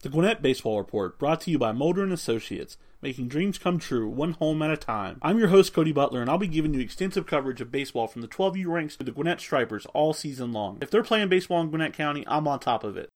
The 0.00 0.08
Gwinnett 0.08 0.40
Baseball 0.40 0.78
Report, 0.78 1.18
brought 1.18 1.40
to 1.40 1.50
you 1.50 1.58
by 1.58 1.72
Mulder 1.72 2.04
and 2.04 2.12
Associates, 2.12 2.76
making 3.02 3.26
dreams 3.26 3.58
come 3.58 3.80
true, 3.80 4.08
one 4.08 4.34
home 4.34 4.62
at 4.62 4.70
a 4.70 4.76
time. 4.76 5.18
I'm 5.22 5.40
your 5.40 5.48
host, 5.48 5.72
Cody 5.72 5.90
Butler, 5.90 6.20
and 6.20 6.30
I'll 6.30 6.38
be 6.38 6.46
giving 6.46 6.72
you 6.72 6.78
extensive 6.78 7.26
coverage 7.26 7.60
of 7.60 7.72
baseball 7.72 8.06
from 8.06 8.22
the 8.22 8.28
12U 8.28 8.68
ranks 8.68 8.94
to 8.98 9.04
the 9.04 9.10
Gwinnett 9.10 9.40
Stripers 9.40 9.86
all 9.86 10.12
season 10.12 10.52
long. 10.52 10.78
If 10.80 10.92
they're 10.92 11.02
playing 11.02 11.30
baseball 11.30 11.60
in 11.62 11.70
Gwinnett 11.70 11.94
County, 11.94 12.24
I'm 12.28 12.46
on 12.46 12.60
top 12.60 12.84
of 12.84 12.96
it. 12.96 13.10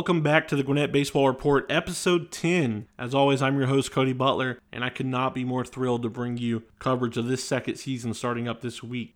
Welcome 0.00 0.22
back 0.22 0.48
to 0.48 0.56
the 0.56 0.62
Gwinnett 0.62 0.92
Baseball 0.92 1.28
Report, 1.28 1.70
episode 1.70 2.32
10. 2.32 2.88
As 2.98 3.14
always, 3.14 3.42
I'm 3.42 3.58
your 3.58 3.66
host, 3.66 3.92
Cody 3.92 4.14
Butler, 4.14 4.58
and 4.72 4.82
I 4.82 4.88
could 4.88 5.04
not 5.04 5.34
be 5.34 5.44
more 5.44 5.62
thrilled 5.62 6.02
to 6.04 6.08
bring 6.08 6.38
you 6.38 6.62
coverage 6.78 7.18
of 7.18 7.26
this 7.26 7.44
second 7.44 7.76
season 7.76 8.14
starting 8.14 8.48
up 8.48 8.62
this 8.62 8.82
week. 8.82 9.14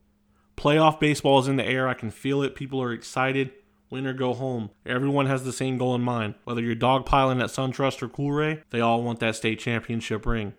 Playoff 0.59 1.01
baseball 1.01 1.39
is 1.39 1.49
in 1.49 1.57
the 1.57 1.65
air. 1.65 1.89
I 1.89 1.95
can 1.95 2.11
feel 2.11 2.43
it. 2.43 2.55
People 2.55 2.83
are 2.83 2.93
excited. 2.93 3.53
Win 3.89 4.07
or 4.07 4.13
go 4.13 4.35
home. 4.35 4.69
Everyone 4.85 5.25
has 5.25 5.43
the 5.45 5.55
same 5.55 5.79
goal 5.79 5.95
in 5.95 6.03
mind. 6.03 6.35
Whether 6.45 6.61
you're 6.61 6.77
dogpiling 6.77 7.43
at 7.43 7.49
SunTrust 7.49 8.03
or 8.03 8.09
Coolray, 8.11 8.63
they 8.69 8.83
all 8.83 9.03
want 9.03 9.21
that 9.21 9.37
state 9.37 9.61
championship 9.61 10.27
ring. 10.27 10.53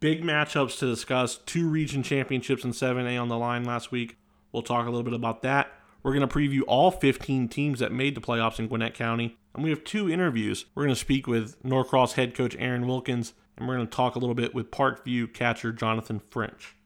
Big 0.00 0.22
matchups 0.22 0.78
to 0.78 0.86
discuss. 0.86 1.36
Two 1.44 1.68
region 1.68 2.02
championships 2.02 2.64
and 2.64 2.72
7A 2.72 3.20
on 3.20 3.28
the 3.28 3.36
line 3.36 3.64
last 3.64 3.92
week. 3.92 4.16
We'll 4.50 4.62
talk 4.62 4.86
a 4.86 4.90
little 4.90 5.02
bit 5.02 5.12
about 5.12 5.42
that. 5.42 5.70
We're 6.02 6.14
going 6.14 6.26
to 6.26 6.34
preview 6.34 6.62
all 6.66 6.90
15 6.90 7.48
teams 7.48 7.80
that 7.80 7.92
made 7.92 8.14
the 8.14 8.22
playoffs 8.22 8.58
in 8.58 8.68
Gwinnett 8.68 8.94
County. 8.94 9.36
And 9.58 9.64
we 9.64 9.70
have 9.70 9.82
two 9.82 10.08
interviews. 10.08 10.66
We're 10.76 10.84
going 10.84 10.94
to 10.94 11.00
speak 11.00 11.26
with 11.26 11.60
Norcross 11.64 12.12
head 12.12 12.32
coach 12.32 12.54
Aaron 12.60 12.86
Wilkins, 12.86 13.34
and 13.56 13.66
we're 13.66 13.74
going 13.74 13.88
to 13.88 13.92
talk 13.92 14.14
a 14.14 14.20
little 14.20 14.36
bit 14.36 14.54
with 14.54 14.70
Parkview 14.70 15.34
catcher 15.34 15.72
Jonathan 15.72 16.20
French. 16.30 16.76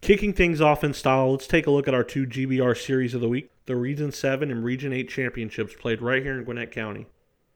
Kicking 0.00 0.32
things 0.32 0.62
off 0.62 0.82
in 0.82 0.94
style, 0.94 1.32
let's 1.32 1.46
take 1.46 1.66
a 1.66 1.70
look 1.70 1.86
at 1.86 1.92
our 1.92 2.02
two 2.02 2.24
GBR 2.24 2.82
series 2.82 3.12
of 3.12 3.20
the 3.20 3.28
week. 3.28 3.50
The 3.66 3.76
Region 3.76 4.10
7 4.10 4.50
and 4.50 4.64
Region 4.64 4.90
8 4.90 5.06
championships 5.10 5.74
played 5.74 6.00
right 6.00 6.22
here 6.22 6.38
in 6.38 6.44
Gwinnett 6.44 6.72
County. 6.72 7.08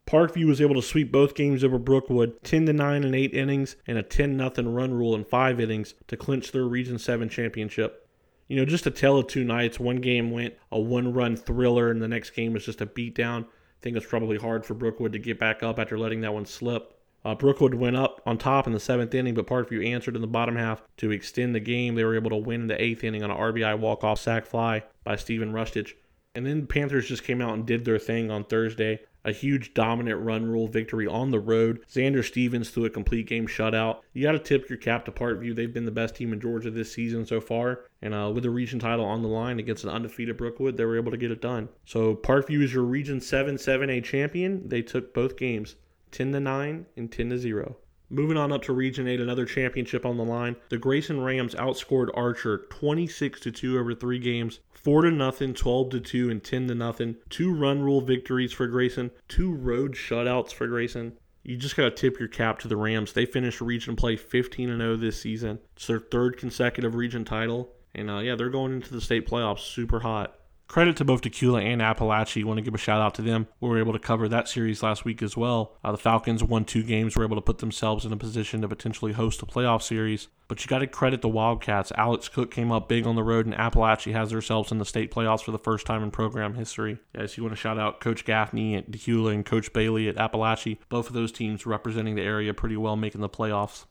Parkview 0.06 0.44
was 0.44 0.60
able 0.60 0.74
to 0.74 0.82
sweep 0.82 1.10
both 1.10 1.34
games 1.34 1.64
over 1.64 1.78
Brookwood 1.78 2.44
10 2.44 2.66
to 2.66 2.74
9 2.74 3.04
in 3.04 3.14
8 3.14 3.32
innings 3.32 3.76
and 3.86 3.96
a 3.96 4.02
10 4.02 4.36
0 4.36 4.70
run 4.70 4.92
rule 4.92 5.14
in 5.14 5.24
5 5.24 5.58
innings 5.58 5.94
to 6.08 6.16
clinch 6.18 6.52
their 6.52 6.64
Region 6.64 6.98
7 6.98 7.30
championship 7.30 8.06
you 8.48 8.56
know, 8.56 8.64
just 8.64 8.86
a 8.86 8.90
tale 8.90 9.18
of 9.18 9.26
two 9.26 9.44
nights. 9.44 9.80
One 9.80 9.96
game 9.96 10.30
went 10.30 10.54
a 10.70 10.78
one 10.78 11.12
run 11.12 11.36
thriller, 11.36 11.90
and 11.90 12.00
the 12.00 12.08
next 12.08 12.30
game 12.30 12.52
was 12.52 12.64
just 12.64 12.80
a 12.80 12.86
beatdown. 12.86 13.46
I 13.86 13.88
think 13.88 13.98
it's 13.98 14.06
probably 14.06 14.36
hard 14.36 14.66
for 14.66 14.74
Brookwood 14.74 15.12
to 15.12 15.20
get 15.20 15.38
back 15.38 15.62
up 15.62 15.78
after 15.78 15.96
letting 15.96 16.22
that 16.22 16.34
one 16.34 16.44
slip. 16.44 16.98
Uh, 17.24 17.36
Brookwood 17.36 17.72
went 17.72 17.94
up 17.94 18.20
on 18.26 18.36
top 18.36 18.66
in 18.66 18.72
the 18.72 18.80
seventh 18.80 19.14
inning, 19.14 19.34
but 19.34 19.46
Parkview 19.46 19.86
answered 19.86 20.16
in 20.16 20.22
the 20.22 20.26
bottom 20.26 20.56
half 20.56 20.82
to 20.96 21.12
extend 21.12 21.54
the 21.54 21.60
game. 21.60 21.94
They 21.94 22.02
were 22.02 22.16
able 22.16 22.30
to 22.30 22.36
win 22.36 22.62
in 22.62 22.66
the 22.66 22.82
eighth 22.82 23.04
inning 23.04 23.22
on 23.22 23.30
an 23.30 23.36
RBI 23.36 23.78
walk 23.78 24.02
off 24.02 24.18
sac 24.18 24.44
fly 24.44 24.82
by 25.04 25.14
Stephen 25.14 25.52
Rustich. 25.52 25.92
And 26.34 26.44
then 26.44 26.62
the 26.62 26.66
Panthers 26.66 27.06
just 27.06 27.22
came 27.22 27.40
out 27.40 27.54
and 27.54 27.64
did 27.64 27.84
their 27.84 28.00
thing 28.00 28.28
on 28.28 28.42
Thursday 28.42 28.98
a 29.26 29.32
huge 29.32 29.74
dominant 29.74 30.20
run 30.22 30.46
rule 30.46 30.68
victory 30.68 31.06
on 31.06 31.32
the 31.32 31.40
road. 31.40 31.84
Xander 31.92 32.24
Stevens 32.24 32.70
threw 32.70 32.84
a 32.84 32.90
complete 32.90 33.26
game 33.26 33.46
shutout. 33.46 33.98
You 34.12 34.22
got 34.22 34.32
to 34.32 34.38
tip 34.38 34.70
your 34.70 34.78
cap 34.78 35.04
to 35.04 35.12
Parkview. 35.12 35.54
They've 35.54 35.74
been 35.74 35.84
the 35.84 35.90
best 35.90 36.14
team 36.14 36.32
in 36.32 36.40
Georgia 36.40 36.70
this 36.70 36.92
season 36.92 37.26
so 37.26 37.40
far. 37.40 37.80
And 38.00 38.14
uh, 38.14 38.30
with 38.32 38.44
the 38.44 38.50
region 38.50 38.78
title 38.78 39.04
on 39.04 39.22
the 39.22 39.28
line 39.28 39.58
against 39.58 39.82
an 39.82 39.90
undefeated 39.90 40.36
Brookwood, 40.36 40.76
they 40.76 40.84
were 40.84 40.96
able 40.96 41.10
to 41.10 41.16
get 41.16 41.32
it 41.32 41.42
done. 41.42 41.68
So 41.84 42.14
Parkview 42.14 42.62
is 42.62 42.72
your 42.72 42.84
Region 42.84 43.20
7 43.20 43.56
7A 43.56 44.04
champion. 44.04 44.68
They 44.68 44.82
took 44.82 45.12
both 45.12 45.36
games 45.36 45.74
10 46.12 46.32
to 46.32 46.40
9 46.40 46.86
and 46.96 47.12
10 47.12 47.30
to 47.30 47.38
0. 47.38 47.76
Moving 48.08 48.36
on 48.36 48.52
up 48.52 48.62
to 48.62 48.72
Region 48.72 49.08
8, 49.08 49.20
another 49.20 49.44
championship 49.44 50.06
on 50.06 50.16
the 50.16 50.24
line. 50.24 50.54
The 50.68 50.78
Grayson 50.78 51.20
Rams 51.20 51.56
outscored 51.56 52.10
Archer 52.14 52.66
26 52.70 53.40
to 53.40 53.50
2 53.50 53.78
over 53.78 53.94
3 53.94 54.18
games, 54.20 54.60
4 54.74 55.02
to 55.02 55.10
nothing, 55.10 55.54
12 55.54 55.90
to 55.90 56.00
2 56.00 56.30
and 56.30 56.42
10 56.42 56.68
to 56.68 56.74
nothing. 56.74 57.16
Two 57.30 57.52
run 57.52 57.82
rule 57.82 58.00
victories 58.00 58.52
for 58.52 58.68
Grayson, 58.68 59.10
two 59.26 59.52
road 59.52 59.94
shutouts 59.94 60.52
for 60.52 60.68
Grayson. 60.68 61.14
You 61.42 61.56
just 61.56 61.76
got 61.76 61.84
to 61.84 61.90
tip 61.90 62.18
your 62.18 62.28
cap 62.28 62.60
to 62.60 62.68
the 62.68 62.76
Rams. 62.76 63.12
They 63.12 63.26
finished 63.26 63.60
region 63.60 63.96
play 63.96 64.16
15 64.16 64.70
and 64.70 64.80
0 64.80 64.96
this 64.96 65.20
season. 65.20 65.58
It's 65.76 65.86
their 65.86 66.00
third 66.00 66.36
consecutive 66.36 66.94
region 66.94 67.24
title. 67.24 67.72
And 67.94 68.10
uh, 68.10 68.18
yeah, 68.18 68.34
they're 68.34 68.50
going 68.50 68.72
into 68.72 68.92
the 68.92 69.00
state 69.00 69.28
playoffs 69.28 69.60
super 69.60 70.00
hot. 70.00 70.38
Credit 70.68 70.96
to 70.96 71.04
both 71.04 71.22
Dacula 71.22 71.62
and 71.62 71.80
Apalachee. 71.80 72.44
Want 72.44 72.58
to 72.58 72.62
give 72.62 72.74
a 72.74 72.78
shout 72.78 73.00
out 73.00 73.14
to 73.14 73.22
them. 73.22 73.46
We 73.60 73.68
were 73.68 73.78
able 73.78 73.92
to 73.92 73.98
cover 73.98 74.28
that 74.28 74.48
series 74.48 74.82
last 74.82 75.04
week 75.04 75.22
as 75.22 75.36
well. 75.36 75.76
Uh, 75.84 75.92
the 75.92 75.98
Falcons 75.98 76.42
won 76.42 76.64
two 76.64 76.82
games, 76.82 77.16
were 77.16 77.24
able 77.24 77.36
to 77.36 77.42
put 77.42 77.58
themselves 77.58 78.04
in 78.04 78.12
a 78.12 78.16
position 78.16 78.62
to 78.62 78.68
potentially 78.68 79.12
host 79.12 79.42
a 79.42 79.46
playoff 79.46 79.82
series. 79.82 80.28
But 80.48 80.62
you 80.62 80.68
got 80.68 80.80
to 80.80 80.86
credit 80.86 81.22
the 81.22 81.28
Wildcats. 81.28 81.92
Alex 81.96 82.28
Cook 82.28 82.50
came 82.50 82.72
up 82.72 82.88
big 82.88 83.06
on 83.06 83.14
the 83.14 83.22
road, 83.22 83.46
and 83.46 83.54
Apalachee 83.54 84.12
has 84.12 84.30
themselves 84.30 84.72
in 84.72 84.78
the 84.78 84.84
state 84.84 85.12
playoffs 85.12 85.42
for 85.42 85.52
the 85.52 85.58
first 85.58 85.86
time 85.86 86.02
in 86.02 86.10
program 86.10 86.54
history. 86.54 86.98
Yes, 87.16 87.36
you 87.36 87.44
want 87.44 87.54
to 87.54 87.60
shout 87.60 87.78
out 87.78 88.00
Coach 88.00 88.24
Gaffney 88.24 88.74
at 88.74 88.90
Dacula 88.90 89.34
and 89.34 89.46
Coach 89.46 89.72
Bailey 89.72 90.08
at 90.08 90.16
Apalachee. 90.16 90.78
Both 90.88 91.06
of 91.06 91.14
those 91.14 91.32
teams 91.32 91.64
representing 91.64 92.16
the 92.16 92.22
area 92.22 92.52
pretty 92.52 92.76
well, 92.76 92.96
making 92.96 93.20
the 93.20 93.28
playoffs. 93.28 93.84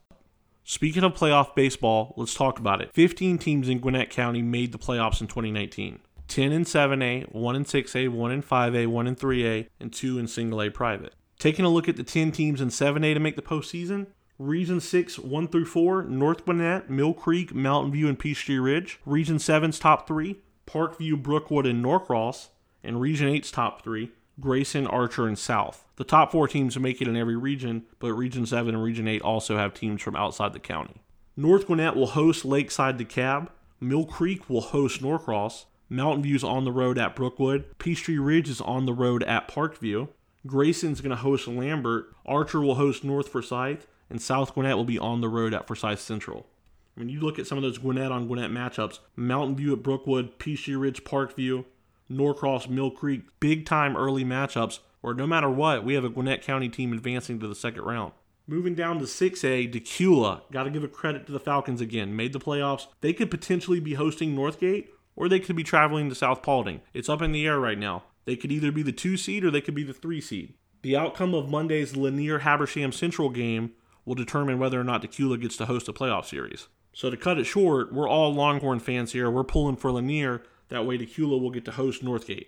Speaking 0.68 1.04
of 1.04 1.14
playoff 1.14 1.54
baseball, 1.54 2.12
let's 2.16 2.34
talk 2.34 2.58
about 2.58 2.82
it. 2.82 2.92
15 2.92 3.38
teams 3.38 3.68
in 3.68 3.78
Gwinnett 3.78 4.10
County 4.10 4.42
made 4.42 4.72
the 4.72 4.78
playoffs 4.78 5.20
in 5.20 5.28
2019. 5.28 6.00
10 6.28 6.52
in 6.52 6.64
7A, 6.64 7.32
1 7.32 7.56
in 7.56 7.64
6A, 7.64 8.08
1 8.08 8.30
in 8.30 8.42
5A, 8.42 8.86
1 8.86 9.06
in 9.06 9.16
3A, 9.16 9.68
and 9.80 9.92
2 9.92 10.18
in 10.18 10.26
single 10.26 10.62
A 10.62 10.70
private. 10.70 11.14
Taking 11.38 11.64
a 11.64 11.68
look 11.68 11.88
at 11.88 11.96
the 11.96 12.02
10 12.02 12.32
teams 12.32 12.60
in 12.60 12.68
7A 12.68 13.14
to 13.14 13.20
make 13.20 13.36
the 13.36 13.42
postseason, 13.42 14.06
Region 14.38 14.80
6, 14.80 15.18
1 15.18 15.48
through 15.48 15.64
4, 15.64 16.02
North 16.04 16.44
Gwinnett, 16.44 16.90
Mill 16.90 17.14
Creek, 17.14 17.54
Mountain 17.54 17.92
View, 17.92 18.06
and 18.06 18.18
Peachtree 18.18 18.58
Ridge. 18.58 19.00
Region 19.06 19.36
7's 19.38 19.78
top 19.78 20.06
3, 20.06 20.36
Parkview, 20.66 21.22
Brookwood, 21.22 21.66
and 21.66 21.82
Norcross. 21.82 22.50
And 22.84 23.00
Region 23.00 23.28
8's 23.28 23.50
top 23.50 23.82
3, 23.82 24.10
Grayson, 24.38 24.86
Archer, 24.86 25.26
and 25.26 25.38
South. 25.38 25.86
The 25.96 26.04
top 26.04 26.30
four 26.30 26.46
teams 26.46 26.78
make 26.78 27.00
it 27.00 27.08
in 27.08 27.16
every 27.16 27.36
region, 27.36 27.86
but 27.98 28.12
Region 28.12 28.44
7 28.44 28.74
and 28.74 28.84
Region 28.84 29.08
8 29.08 29.22
also 29.22 29.56
have 29.56 29.72
teams 29.72 30.02
from 30.02 30.14
outside 30.14 30.52
the 30.52 30.58
county. 30.58 31.00
North 31.36 31.66
Gwinnett 31.66 31.96
will 31.96 32.08
host 32.08 32.44
Lakeside 32.44 32.98
DeKalb. 32.98 33.48
Mill 33.80 34.04
Creek 34.04 34.48
will 34.50 34.60
host 34.60 35.00
Norcross. 35.00 35.64
Mountain 35.88 36.22
View's 36.22 36.44
on 36.44 36.64
the 36.64 36.72
road 36.72 36.98
at 36.98 37.14
Brookwood. 37.14 37.78
Peachtree 37.78 38.18
Ridge 38.18 38.48
is 38.48 38.60
on 38.60 38.86
the 38.86 38.92
road 38.92 39.22
at 39.22 39.48
Parkview. 39.48 40.08
Grayson's 40.46 41.00
going 41.00 41.10
to 41.10 41.16
host 41.16 41.48
Lambert. 41.48 42.14
Archer 42.24 42.60
will 42.60 42.76
host 42.76 43.04
North 43.04 43.28
Forsyth. 43.28 43.86
And 44.08 44.22
South 44.22 44.54
Gwinnett 44.54 44.76
will 44.76 44.84
be 44.84 44.98
on 44.98 45.20
the 45.20 45.28
road 45.28 45.52
at 45.52 45.66
Forsyth 45.66 46.00
Central. 46.00 46.46
When 46.94 47.08
you 47.08 47.20
look 47.20 47.38
at 47.38 47.46
some 47.46 47.58
of 47.58 47.62
those 47.62 47.78
Gwinnett 47.78 48.12
on 48.12 48.26
Gwinnett 48.26 48.50
matchups, 48.50 49.00
Mountain 49.16 49.56
View 49.56 49.72
at 49.72 49.82
Brookwood, 49.82 50.38
Peachtree 50.38 50.76
Ridge, 50.76 51.04
Parkview, 51.04 51.64
Norcross, 52.08 52.68
Mill 52.68 52.90
Creek, 52.90 53.22
big 53.40 53.66
time 53.66 53.96
early 53.96 54.24
matchups 54.24 54.78
where 55.06 55.14
no 55.14 55.26
matter 55.26 55.48
what, 55.48 55.84
we 55.84 55.94
have 55.94 56.04
a 56.04 56.08
Gwinnett 56.08 56.42
County 56.42 56.68
team 56.68 56.92
advancing 56.92 57.38
to 57.38 57.46
the 57.46 57.54
second 57.54 57.82
round. 57.82 58.12
Moving 58.48 58.74
down 58.74 58.98
to 58.98 59.04
6A, 59.04 59.72
Dacula. 59.72 60.40
Got 60.50 60.64
to 60.64 60.70
give 60.70 60.82
a 60.82 60.88
credit 60.88 61.26
to 61.26 61.32
the 61.32 61.38
Falcons 61.38 61.80
again. 61.80 62.16
Made 62.16 62.32
the 62.32 62.40
playoffs. 62.40 62.88
They 63.02 63.12
could 63.12 63.30
potentially 63.30 63.78
be 63.78 63.94
hosting 63.94 64.34
Northgate 64.34 64.88
or 65.16 65.28
they 65.28 65.40
could 65.40 65.56
be 65.56 65.64
traveling 65.64 66.08
to 66.08 66.14
South 66.14 66.42
Paulding. 66.42 66.82
It's 66.94 67.08
up 67.08 67.22
in 67.22 67.32
the 67.32 67.46
air 67.46 67.58
right 67.58 67.78
now. 67.78 68.04
They 68.26 68.36
could 68.36 68.52
either 68.52 68.70
be 68.70 68.82
the 68.82 68.92
two 68.92 69.16
seed 69.16 69.44
or 69.44 69.50
they 69.50 69.60
could 69.60 69.74
be 69.74 69.82
the 69.82 69.92
three 69.94 70.20
seed. 70.20 70.54
The 70.82 70.96
outcome 70.96 71.34
of 71.34 71.48
Monday's 71.48 71.96
Lanier 71.96 72.40
Habersham 72.40 72.92
Central 72.92 73.30
game 73.30 73.72
will 74.04 74.14
determine 74.14 74.58
whether 74.58 74.80
or 74.80 74.84
not 74.84 75.02
Dacula 75.02 75.40
gets 75.40 75.56
to 75.56 75.66
host 75.66 75.88
a 75.88 75.92
playoff 75.92 76.26
series. 76.26 76.68
So 76.92 77.10
to 77.10 77.16
cut 77.16 77.38
it 77.38 77.44
short, 77.44 77.92
we're 77.92 78.08
all 78.08 78.32
Longhorn 78.32 78.80
fans 78.80 79.12
here. 79.12 79.30
We're 79.30 79.44
pulling 79.44 79.76
for 79.76 79.90
Lanier. 79.90 80.42
That 80.68 80.86
way 80.86 80.98
Dacula 80.98 81.40
will 81.40 81.50
get 81.50 81.64
to 81.66 81.72
host 81.72 82.04
Northgate. 82.04 82.46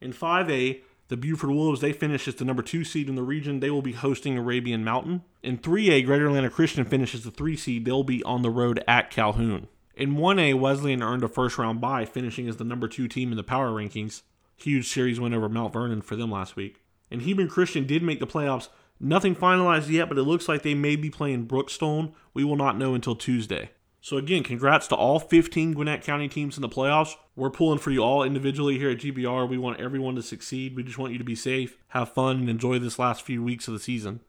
In 0.00 0.12
5A, 0.12 0.80
the 1.08 1.16
Buford 1.16 1.50
Wolves, 1.50 1.80
they 1.80 1.92
finish 1.92 2.26
as 2.26 2.36
the 2.36 2.44
number 2.44 2.62
two 2.62 2.84
seed 2.84 3.08
in 3.08 3.14
the 3.14 3.22
region. 3.22 3.60
They 3.60 3.70
will 3.70 3.82
be 3.82 3.92
hosting 3.92 4.36
Arabian 4.36 4.84
Mountain. 4.84 5.22
In 5.42 5.58
3A, 5.58 6.04
Greater 6.06 6.26
Atlanta 6.26 6.50
Christian 6.50 6.84
finishes 6.84 7.24
the 7.24 7.30
three 7.30 7.56
seed. 7.56 7.84
They'll 7.84 8.02
be 8.02 8.22
on 8.24 8.42
the 8.42 8.50
road 8.50 8.82
at 8.88 9.10
Calhoun. 9.10 9.68
In 9.96 10.16
1A, 10.16 10.58
Wesleyan 10.58 11.02
earned 11.02 11.22
a 11.22 11.28
first 11.28 11.56
round 11.56 11.80
bye, 11.80 12.04
finishing 12.04 12.48
as 12.48 12.56
the 12.56 12.64
number 12.64 12.88
two 12.88 13.06
team 13.06 13.30
in 13.30 13.36
the 13.36 13.44
power 13.44 13.70
rankings. 13.70 14.22
Huge 14.56 14.88
series 14.88 15.20
win 15.20 15.34
over 15.34 15.48
Mount 15.48 15.72
Vernon 15.72 16.02
for 16.02 16.16
them 16.16 16.30
last 16.30 16.56
week. 16.56 16.82
And 17.10 17.22
Hebron 17.22 17.48
Christian 17.48 17.86
did 17.86 18.02
make 18.02 18.18
the 18.18 18.26
playoffs. 18.26 18.68
Nothing 18.98 19.36
finalized 19.36 19.90
yet, 19.90 20.08
but 20.08 20.18
it 20.18 20.22
looks 20.22 20.48
like 20.48 20.62
they 20.62 20.74
may 20.74 20.96
be 20.96 21.10
playing 21.10 21.46
Brookstone. 21.46 22.12
We 22.32 22.44
will 22.44 22.56
not 22.56 22.78
know 22.78 22.94
until 22.94 23.14
Tuesday. 23.14 23.70
So 24.00 24.16
again, 24.16 24.42
congrats 24.42 24.86
to 24.88 24.96
all 24.96 25.18
15 25.18 25.72
Gwinnett 25.72 26.02
County 26.02 26.28
teams 26.28 26.56
in 26.56 26.62
the 26.62 26.68
playoffs. 26.68 27.14
We're 27.36 27.50
pulling 27.50 27.78
for 27.78 27.90
you 27.90 28.02
all 28.02 28.22
individually 28.22 28.78
here 28.78 28.90
at 28.90 28.98
GBR. 28.98 29.48
We 29.48 29.58
want 29.58 29.80
everyone 29.80 30.14
to 30.16 30.22
succeed. 30.22 30.76
We 30.76 30.82
just 30.82 30.98
want 30.98 31.12
you 31.12 31.18
to 31.18 31.24
be 31.24 31.34
safe, 31.34 31.78
have 31.88 32.12
fun, 32.12 32.40
and 32.40 32.50
enjoy 32.50 32.78
this 32.78 32.98
last 32.98 33.22
few 33.22 33.42
weeks 33.42 33.66
of 33.66 33.74
the 33.74 33.80
season. 33.80 34.20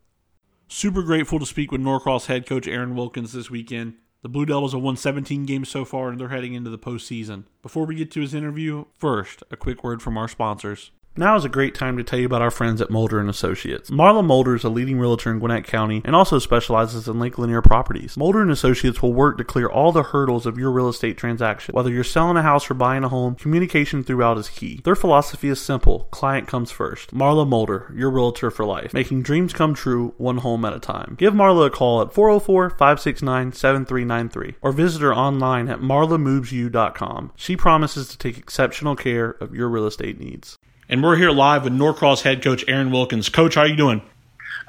Super 0.68 1.04
grateful 1.04 1.40
to 1.40 1.46
speak 1.46 1.72
with 1.72 1.82
Norcross 1.82 2.28
head 2.28 2.46
coach 2.46 2.68
Aaron 2.68 2.96
Wilkins 2.96 3.34
this 3.34 3.52
weekend. 3.52 3.96
The 4.26 4.30
Blue 4.30 4.48
Devils 4.48 4.74
have 4.74 4.82
won 4.82 4.98
17 4.98 5.46
games 5.46 5.70
so 5.70 5.86
far 5.86 6.10
and 6.10 6.20
they're 6.20 6.30
heading 6.30 6.56
into 6.56 6.72
the 6.72 6.80
postseason. 6.80 7.44
Before 7.62 7.86
we 7.86 7.94
get 7.94 8.10
to 8.10 8.22
his 8.22 8.34
interview, 8.34 8.86
first, 8.98 9.44
a 9.52 9.56
quick 9.56 9.84
word 9.84 10.02
from 10.02 10.18
our 10.18 10.28
sponsors. 10.28 10.90
Now 11.18 11.38
is 11.38 11.46
a 11.46 11.50
great 11.50 11.76
time 11.76 11.96
to 11.96 12.04
tell 12.04 12.20
you 12.20 12.26
about 12.26 12.42
our 12.42 12.52
friends 12.52 12.82
at 12.82 12.90
Mulder 12.90 13.22
and 13.22 13.30
Associates. 13.30 13.90
Marla 13.90 14.22
Mulder 14.22 14.54
is 14.54 14.66
a 14.66 14.70
leading 14.70 15.00
realtor 15.00 15.32
in 15.32 15.40
Gwinnett 15.40 15.64
County 15.64 16.02
and 16.04 16.14
also 16.14 16.40
specializes 16.40 17.08
in 17.08 17.20
Lake 17.20 17.38
Lanier 17.38 17.62
properties. 17.62 18.18
Mulder 18.18 18.42
and 18.42 18.52
Associates 18.52 19.02
will 19.02 19.14
work 19.14 19.38
to 19.38 19.46
clear 19.46 19.70
all 19.70 19.94
the 19.94 20.04
hurdles 20.04 20.46
of 20.46 20.58
your 20.58 20.72
real 20.72 20.90
estate 20.90 21.18
transaction. 21.18 21.74
Whether 21.74 21.90
you're 21.90 22.04
selling 22.04 22.36
a 22.36 22.42
house 22.42 22.70
or 22.70 22.74
buying 22.74 23.06
a 23.06 23.10
home, 23.10 23.36
communication 23.36 24.04
throughout 24.04 24.38
is 24.38 24.50
key. 24.50 24.82
Their 24.84 24.98
philosophy 24.98 25.48
is 25.48 25.62
simple: 25.62 26.10
client 26.12 26.50
comes 26.50 26.70
first. 26.70 27.16
Marla 27.16 27.48
Mulder, 27.48 27.94
your 27.96 28.10
realtor 28.10 28.52
for 28.52 28.66
life, 28.66 28.94
making 28.94 29.22
dreams 29.22 29.54
come 29.54 29.74
true 29.74 30.14
one 30.18 30.40
home 30.40 30.66
at 30.66 30.74
a 30.74 30.82
time. 30.82 31.16
Give 31.18 31.34
Marla 31.34 31.68
a 31.68 31.70
call 31.70 32.02
at 32.02 32.12
404-569-7393 32.12 34.56
or 34.62 34.74
visit 34.74 35.02
her 35.02 35.16
online 35.16 35.70
at 35.70 35.80
marlamovesyou.com. 35.80 37.32
She 37.38 37.56
promises 37.56 38.10
to 38.10 38.18
take 38.18 38.38
exceptional 38.38 38.98
care 38.98 39.30
of 39.30 39.56
your 39.56 39.70
real 39.70 39.88
estate 39.88 40.20
needs. 40.20 40.58
And 40.88 41.02
we're 41.02 41.16
here 41.16 41.32
live 41.32 41.64
with 41.64 41.74
Norcross 41.74 42.22
head 42.22 42.44
coach 42.44 42.64
Aaron 42.68 42.92
Wilkins. 42.92 43.28
Coach, 43.28 43.56
how 43.56 43.62
are 43.62 43.68
you 43.68 43.76
doing? 43.76 44.04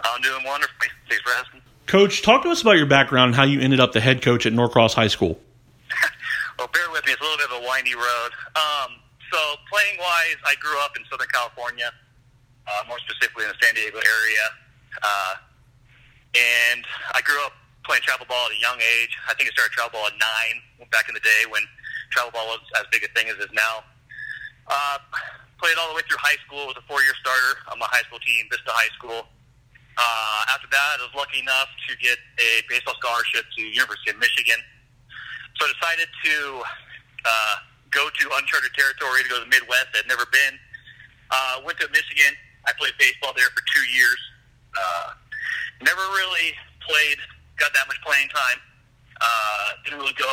I'm 0.01 0.23
doing 0.23 0.43
wonderfully. 0.47 0.89
Thanks 1.11 1.23
for 1.23 1.31
asking. 1.33 1.61
Coach, 1.87 2.23
talk 2.23 2.43
to 2.45 2.49
us 2.49 2.63
about 2.63 2.79
your 2.79 2.87
background 2.87 3.29
and 3.29 3.35
how 3.35 3.45
you 3.45 3.61
ended 3.61 3.81
up 3.81 3.93
the 3.93 4.01
head 4.01 4.23
coach 4.23 4.47
at 4.47 4.55
Norcross 4.55 4.95
High 4.95 5.09
School. 5.09 5.39
well, 6.59 6.69
bear 6.73 6.91
with 6.91 7.05
me. 7.05 7.13
It's 7.13 7.21
a 7.21 7.25
little 7.25 7.37
bit 7.37 7.51
of 7.53 7.63
a 7.63 7.69
windy 7.69 7.95
road. 7.95 8.31
Um, 8.57 8.97
so, 9.31 9.39
playing 9.71 9.99
wise, 9.99 10.41
I 10.47 10.55
grew 10.59 10.79
up 10.81 10.97
in 10.97 11.05
Southern 11.11 11.29
California, 11.29 11.93
uh, 12.67 12.89
more 12.89 12.99
specifically 13.01 13.45
in 13.45 13.51
the 13.51 13.61
San 13.61 13.75
Diego 13.75 13.99
area. 13.99 14.47
Uh, 15.03 15.35
and 16.33 16.85
I 17.13 17.21
grew 17.21 17.45
up 17.45 17.53
playing 17.85 18.03
travel 18.03 18.25
ball 18.25 18.47
at 18.47 18.57
a 18.57 18.61
young 18.61 18.81
age. 18.81 19.13
I 19.29 19.35
think 19.35 19.51
I 19.51 19.53
started 19.53 19.73
travel 19.73 20.01
ball 20.01 20.07
at 20.07 20.17
nine 20.17 20.89
back 20.91 21.09
in 21.09 21.15
the 21.15 21.21
day 21.21 21.45
when 21.51 21.61
travel 22.11 22.33
ball 22.33 22.47
was 22.47 22.61
as 22.81 22.89
big 22.91 23.05
a 23.05 23.09
thing 23.13 23.29
as 23.29 23.37
it 23.37 23.53
is 23.53 23.53
now. 23.53 23.85
Uh, 24.67 24.99
played 25.59 25.77
all 25.81 25.89
the 25.89 25.97
way 25.97 26.05
through 26.09 26.21
high 26.21 26.39
school. 26.45 26.67
Was 26.69 26.77
a 26.77 26.85
four-year 26.85 27.15
starter 27.21 27.61
on 27.73 27.79
my 27.79 27.89
high 27.89 28.05
school 28.09 28.21
team, 28.21 28.47
Vista 28.51 28.73
High 28.73 28.93
School. 28.97 29.27
Uh, 29.97 30.53
after 30.53 30.69
that, 30.69 31.01
I 31.01 31.09
was 31.09 31.17
lucky 31.17 31.41
enough 31.41 31.73
to 31.89 31.97
get 31.97 32.21
a 32.37 32.61
baseball 32.69 32.95
scholarship 33.01 33.49
to 33.57 33.61
University 33.65 34.13
of 34.13 34.21
Michigan. 34.21 34.61
So 35.57 35.65
I 35.65 35.73
decided 35.73 36.09
to 36.13 36.37
uh, 37.25 37.57
go 37.89 38.13
to 38.13 38.25
uncharted 38.37 38.77
territory 38.77 39.25
to 39.25 39.29
go 39.29 39.37
to 39.41 39.45
the 39.49 39.53
Midwest. 39.53 39.97
I'd 39.97 40.05
never 40.05 40.29
been. 40.29 40.61
Uh, 41.33 41.65
went 41.65 41.81
to 41.81 41.89
Michigan. 41.89 42.37
I 42.69 42.77
played 42.77 42.93
baseball 43.01 43.33
there 43.33 43.49
for 43.57 43.65
two 43.73 43.85
years. 43.89 44.21
Uh, 44.77 45.17
never 45.81 46.05
really 46.13 46.53
played, 46.85 47.19
got 47.57 47.73
that 47.73 47.89
much 47.89 47.97
playing 48.05 48.29
time. 48.29 48.61
Uh, 49.17 49.81
didn't 49.85 49.99
really 49.99 50.19
go 50.21 50.29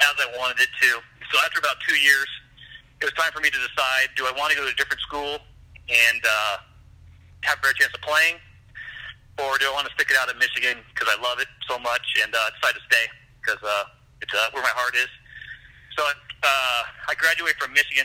as 0.00 0.14
I 0.22 0.30
wanted 0.38 0.62
it 0.62 0.70
to. 0.86 1.02
So 1.32 1.34
after 1.44 1.58
about 1.58 1.76
two 1.86 1.98
years, 1.98 2.30
it 3.00 3.08
was 3.08 3.16
time 3.16 3.32
for 3.32 3.40
me 3.40 3.48
to 3.48 3.60
decide: 3.60 4.12
do 4.14 4.28
I 4.28 4.32
want 4.36 4.52
to 4.52 4.56
go 4.56 4.64
to 4.64 4.72
a 4.72 4.76
different 4.76 5.00
school 5.00 5.40
and 5.88 6.20
uh, 6.20 6.56
have 7.48 7.58
a 7.58 7.62
better 7.64 7.74
chance 7.80 7.92
of 7.96 8.04
playing, 8.04 8.36
or 9.40 9.56
do 9.56 9.64
I 9.68 9.72
want 9.72 9.88
to 9.88 9.92
stick 9.96 10.12
it 10.12 10.16
out 10.20 10.28
at 10.28 10.36
Michigan 10.36 10.84
because 10.92 11.08
I 11.08 11.16
love 11.20 11.40
it 11.40 11.48
so 11.64 11.80
much 11.80 12.04
and 12.20 12.28
uh, 12.28 12.52
decided 12.60 12.84
to 12.84 12.86
stay 12.86 13.06
because 13.40 13.60
uh, 13.64 13.84
it's 14.20 14.32
uh, 14.36 14.52
where 14.52 14.62
my 14.62 14.74
heart 14.76 14.94
is. 14.94 15.08
So 15.96 16.04
uh, 16.04 16.80
I 17.08 17.16
graduated 17.16 17.56
from 17.56 17.72
Michigan, 17.72 18.04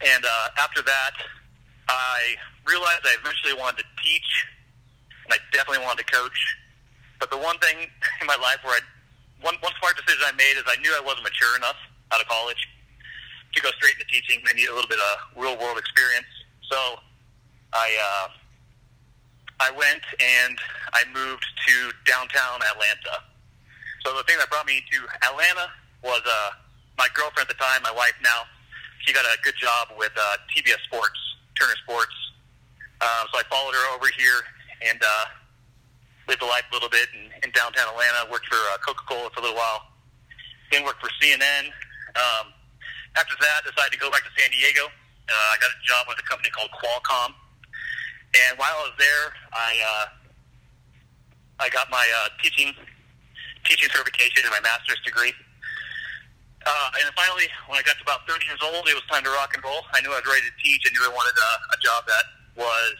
and 0.00 0.22
uh, 0.24 0.62
after 0.62 0.82
that, 0.86 1.14
I 1.90 2.38
realized 2.64 3.02
I 3.02 3.18
eventually 3.18 3.58
wanted 3.58 3.82
to 3.82 3.88
teach, 3.98 4.30
and 5.26 5.34
I 5.34 5.38
definitely 5.50 5.82
wanted 5.82 6.06
to 6.06 6.08
coach. 6.14 6.38
But 7.18 7.34
the 7.34 7.38
one 7.38 7.58
thing 7.58 7.90
in 8.22 8.26
my 8.30 8.38
life 8.38 8.62
where 8.62 8.78
I 8.78 8.82
one 9.42 9.58
one 9.58 9.74
smart 9.82 9.98
decision 9.98 10.22
I 10.22 10.34
made 10.38 10.54
is 10.54 10.62
I 10.70 10.78
knew 10.78 10.94
I 10.94 11.02
wasn't 11.02 11.26
mature 11.26 11.58
enough 11.58 11.78
out 12.14 12.22
of 12.22 12.30
college 12.30 12.62
to 13.54 13.62
go 13.62 13.70
straight 13.76 13.94
into 13.94 14.06
teaching. 14.06 14.42
I 14.48 14.52
need 14.54 14.68
a 14.68 14.74
little 14.74 14.88
bit 14.88 14.98
of 14.98 15.42
real 15.42 15.58
world 15.58 15.78
experience. 15.78 16.28
So 16.70 16.78
I 17.72 17.88
uh, 18.00 18.28
I 19.60 19.70
went 19.70 20.02
and 20.18 20.58
I 20.92 21.04
moved 21.12 21.46
to 21.68 21.74
downtown 22.04 22.60
Atlanta. 22.66 23.22
So 24.04 24.16
the 24.16 24.24
thing 24.24 24.36
that 24.38 24.50
brought 24.50 24.66
me 24.66 24.82
to 24.90 24.98
Atlanta 25.28 25.70
was 26.02 26.20
uh, 26.26 26.50
my 26.98 27.06
girlfriend 27.14 27.48
at 27.48 27.56
the 27.56 27.62
time, 27.62 27.82
my 27.82 27.94
wife 27.94 28.14
now. 28.22 28.42
She 29.06 29.12
got 29.12 29.24
a 29.24 29.38
good 29.42 29.54
job 29.58 29.88
with 29.98 30.12
uh, 30.16 30.36
TBS 30.50 30.82
Sports, 30.86 31.18
Turner 31.58 31.74
Sports. 31.84 32.14
Uh, 33.00 33.24
so 33.32 33.38
I 33.38 33.42
followed 33.50 33.74
her 33.74 33.94
over 33.94 34.06
here 34.16 34.42
and 34.82 34.98
uh, 35.02 35.24
lived 36.28 36.42
a 36.42 36.46
life 36.46 36.62
a 36.70 36.74
little 36.74 36.90
bit 36.90 37.08
in, 37.14 37.30
in 37.42 37.50
downtown 37.50 37.88
Atlanta. 37.90 38.30
Worked 38.30 38.46
for 38.46 38.58
uh, 38.74 38.78
Coca 38.78 39.02
Cola 39.08 39.30
for 39.30 39.40
a 39.40 39.42
little 39.42 39.56
while. 39.56 39.90
Then 40.70 40.84
worked 40.84 41.02
for 41.02 41.10
CNN. 41.20 41.70
Um, 42.14 42.54
after 43.16 43.34
that, 43.40 43.52
I 43.60 43.70
decided 43.70 43.92
to 43.92 44.00
go 44.00 44.10
back 44.10 44.24
to 44.24 44.32
San 44.38 44.50
Diego. 44.50 44.88
Uh, 44.88 45.52
I 45.52 45.56
got 45.60 45.70
a 45.70 45.80
job 45.84 46.08
with 46.08 46.18
a 46.18 46.26
company 46.26 46.50
called 46.50 46.70
Qualcomm, 46.72 47.34
and 48.34 48.58
while 48.58 48.72
I 48.72 48.82
was 48.88 48.96
there, 48.98 49.26
I 49.52 49.70
uh, 49.78 50.06
I 51.60 51.68
got 51.68 51.90
my 51.90 52.02
uh, 52.02 52.28
teaching 52.42 52.74
teaching 53.64 53.88
certification 53.92 54.42
and 54.44 54.50
my 54.50 54.60
master's 54.60 55.00
degree. 55.04 55.32
Uh, 56.64 56.90
and 57.02 57.10
finally, 57.14 57.50
when 57.66 57.78
I 57.78 57.82
got 57.82 57.98
to 57.98 58.02
about 58.02 58.26
30 58.26 58.46
years 58.46 58.62
old, 58.62 58.86
it 58.86 58.94
was 58.94 59.02
time 59.10 59.24
to 59.24 59.30
rock 59.34 59.50
and 59.54 59.62
roll. 59.64 59.82
I 59.94 60.00
knew 60.00 60.10
I 60.14 60.22
was 60.22 60.26
ready 60.26 60.46
to 60.46 60.54
teach. 60.62 60.82
I 60.86 60.90
knew 60.94 61.02
I 61.02 61.10
wanted 61.10 61.34
a, 61.34 61.50
a 61.74 61.78
job 61.82 62.06
that 62.06 62.24
was 62.54 62.94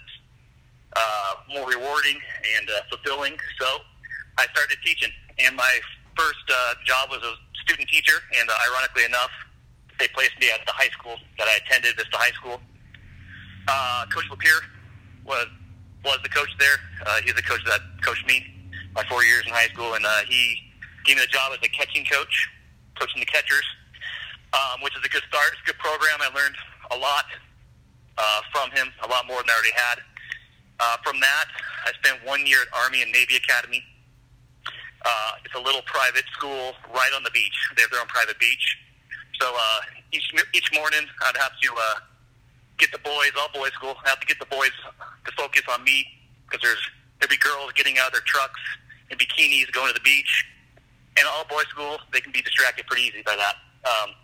uh, 0.94 1.32
more 1.54 1.66
rewarding 1.70 2.18
and 2.58 2.66
uh, 2.70 2.82
fulfilling. 2.90 3.38
So 3.60 3.66
I 4.38 4.46
started 4.50 4.78
teaching, 4.84 5.10
and 5.38 5.54
my 5.54 5.78
first 6.18 6.42
uh, 6.50 6.74
job 6.84 7.10
was 7.10 7.22
a 7.22 7.34
student 7.62 7.88
teacher. 7.88 8.18
And 8.38 8.50
uh, 8.50 8.66
ironically 8.66 9.06
enough, 9.06 9.30
they 10.02 10.08
placed 10.08 10.34
me 10.42 10.50
at 10.50 10.58
the 10.66 10.74
high 10.74 10.90
school 10.90 11.14
that 11.38 11.46
I 11.46 11.62
attended, 11.62 11.94
Vista 11.94 12.18
High 12.18 12.34
School. 12.34 12.58
Uh, 13.70 14.04
coach 14.10 14.26
Lapeer 14.26 14.58
was 15.24 15.46
was 16.02 16.18
the 16.26 16.28
coach 16.28 16.50
there. 16.58 16.74
Uh, 17.06 17.22
he's 17.22 17.34
the 17.38 17.46
coach 17.46 17.62
that 17.70 17.78
coached 18.02 18.26
me 18.26 18.42
my 18.98 19.04
four 19.06 19.22
years 19.22 19.46
in 19.46 19.54
high 19.54 19.70
school, 19.70 19.94
and 19.94 20.04
uh, 20.04 20.26
he 20.26 20.58
gave 21.06 21.14
me 21.14 21.22
the 21.22 21.30
job 21.30 21.54
as 21.54 21.62
a 21.62 21.70
catching 21.70 22.04
coach, 22.04 22.50
coaching 22.98 23.20
the 23.22 23.30
catchers, 23.30 23.62
um, 24.52 24.82
which 24.82 24.90
is 24.98 25.06
a 25.06 25.08
good 25.08 25.22
start. 25.30 25.54
It's 25.54 25.62
a 25.62 25.66
good 25.70 25.78
program. 25.78 26.18
I 26.18 26.34
learned 26.34 26.58
a 26.90 26.98
lot 26.98 27.30
uh, 28.18 28.40
from 28.50 28.74
him, 28.74 28.90
a 29.04 29.06
lot 29.06 29.30
more 29.30 29.38
than 29.38 29.46
I 29.46 29.54
already 29.54 29.76
had. 29.78 30.02
Uh, 30.82 30.96
from 31.06 31.20
that, 31.20 31.46
I 31.86 31.94
spent 32.02 32.26
one 32.26 32.44
year 32.44 32.58
at 32.66 32.68
Army 32.74 33.02
and 33.02 33.12
Navy 33.12 33.38
Academy. 33.38 33.84
Uh, 35.06 35.32
it's 35.44 35.54
a 35.54 35.62
little 35.62 35.82
private 35.86 36.26
school 36.34 36.74
right 36.90 37.14
on 37.14 37.22
the 37.22 37.30
beach. 37.30 37.54
They 37.76 37.82
have 37.82 37.92
their 37.92 38.00
own 38.00 38.10
private 38.10 38.40
beach. 38.40 38.82
So 39.42 39.50
uh, 39.50 39.80
each 40.14 40.30
each 40.54 40.70
morning, 40.70 41.02
I'd 41.26 41.34
have 41.34 41.58
to 41.58 41.68
uh, 41.74 41.98
get 42.78 42.94
the 42.94 43.02
boys, 43.02 43.34
all 43.34 43.50
boys 43.50 43.74
school, 43.74 43.98
I 44.06 44.14
have 44.14 44.22
to 44.22 44.26
get 44.30 44.38
the 44.38 44.46
boys 44.46 44.70
to 45.26 45.30
focus 45.34 45.66
on 45.66 45.82
me 45.82 46.06
because 46.46 46.62
there's 46.62 46.84
there'd 47.18 47.26
be 47.26 47.42
girls 47.42 47.74
getting 47.74 47.98
out 47.98 48.14
of 48.14 48.22
their 48.22 48.22
trucks 48.22 48.62
in 49.10 49.18
bikinis 49.18 49.66
going 49.74 49.90
to 49.90 49.98
the 49.98 50.06
beach, 50.06 50.46
and 51.18 51.26
all 51.26 51.42
boys 51.50 51.66
school 51.74 51.98
they 52.14 52.22
can 52.22 52.30
be 52.30 52.38
distracted 52.38 52.86
pretty 52.86 53.10
easy 53.10 53.26
by 53.26 53.34
that. 53.34 53.58
Um, 53.82 54.14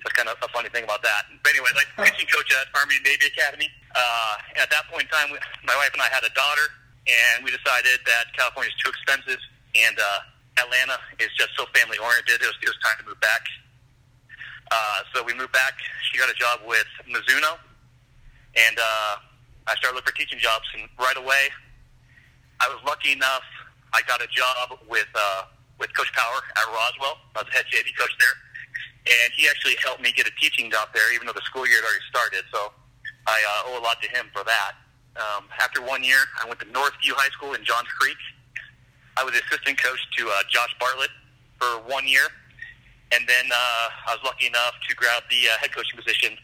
that's 0.00 0.16
kind 0.16 0.32
of 0.32 0.40
a 0.40 0.48
funny 0.48 0.72
thing 0.72 0.88
about 0.88 1.04
that. 1.04 1.28
But 1.44 1.52
anyway, 1.52 1.68
like 1.76 1.92
pitching 2.00 2.28
coach 2.32 2.48
at 2.56 2.72
Army 2.72 2.96
and 2.96 3.04
Navy 3.04 3.28
Academy. 3.36 3.68
Uh, 3.92 4.48
and 4.56 4.64
at 4.64 4.72
that 4.72 4.88
point 4.88 5.04
in 5.04 5.12
time, 5.12 5.28
we, 5.28 5.36
my 5.68 5.76
wife 5.76 5.92
and 5.92 6.00
I 6.00 6.08
had 6.08 6.24
a 6.24 6.32
daughter, 6.32 6.72
and 7.04 7.44
we 7.44 7.52
decided 7.52 8.00
that 8.08 8.32
California 8.32 8.72
is 8.72 8.78
too 8.80 8.88
expensive, 8.88 9.40
and 9.76 9.96
uh, 10.00 10.64
Atlanta 10.64 10.96
is 11.20 11.28
just 11.36 11.52
so 11.52 11.68
family 11.76 12.00
oriented. 12.00 12.40
It 12.40 12.48
was, 12.48 12.56
it 12.64 12.68
was 12.72 12.80
time 12.80 12.96
to 13.00 13.04
move 13.12 13.20
back. 13.20 13.44
Uh, 14.74 15.06
so 15.14 15.22
we 15.22 15.32
moved 15.34 15.52
back. 15.52 15.78
She 16.10 16.18
got 16.18 16.28
a 16.28 16.34
job 16.34 16.58
with 16.66 16.86
Mizuno, 17.06 17.54
and 18.58 18.74
uh, 18.74 19.22
I 19.70 19.78
started 19.78 19.94
looking 19.94 20.10
for 20.10 20.18
teaching 20.18 20.38
jobs. 20.42 20.66
And 20.74 20.90
right 20.98 21.16
away, 21.16 21.54
I 22.58 22.66
was 22.66 22.82
lucky 22.82 23.12
enough. 23.12 23.46
I 23.94 24.02
got 24.02 24.18
a 24.18 24.26
job 24.26 24.74
with 24.90 25.06
uh, 25.14 25.46
with 25.78 25.94
Coach 25.94 26.10
Power 26.12 26.42
at 26.58 26.66
Roswell. 26.66 27.22
I 27.38 27.46
was 27.46 27.48
a 27.50 27.54
head 27.54 27.70
JV 27.70 27.94
coach 27.94 28.10
there, 28.18 28.34
and 29.14 29.30
he 29.38 29.46
actually 29.46 29.78
helped 29.78 30.02
me 30.02 30.10
get 30.10 30.26
a 30.26 30.34
teaching 30.42 30.70
job 30.72 30.88
there, 30.92 31.14
even 31.14 31.28
though 31.28 31.38
the 31.38 31.46
school 31.46 31.66
year 31.68 31.78
had 31.78 31.86
already 31.86 32.06
started. 32.10 32.42
So 32.50 32.74
I 33.30 33.38
uh, 33.38 33.70
owe 33.70 33.78
a 33.78 33.82
lot 33.82 34.02
to 34.02 34.08
him 34.10 34.26
for 34.34 34.42
that. 34.42 34.74
Um, 35.14 35.46
after 35.62 35.82
one 35.82 36.02
year, 36.02 36.18
I 36.42 36.48
went 36.48 36.58
to 36.58 36.66
Northview 36.66 37.14
High 37.14 37.30
School 37.30 37.54
in 37.54 37.62
Johns 37.62 37.86
Creek. 37.94 38.18
I 39.16 39.22
was 39.22 39.38
assistant 39.38 39.78
coach 39.78 40.02
to 40.18 40.26
uh, 40.26 40.42
Josh 40.50 40.74
Bartlett 40.80 41.14
for 41.62 41.78
one 41.86 42.08
year 42.08 42.26
and 43.14 43.28
then 43.28 43.46
uh, 43.52 44.10
I 44.10 44.18
was 44.18 44.20
lucky 44.24 44.46
enough 44.46 44.74
to 44.88 44.94
grab 44.94 45.22
the 45.30 45.48
uh, 45.48 45.58
head 45.60 45.72
coaching 45.72 45.96
position 45.96 46.36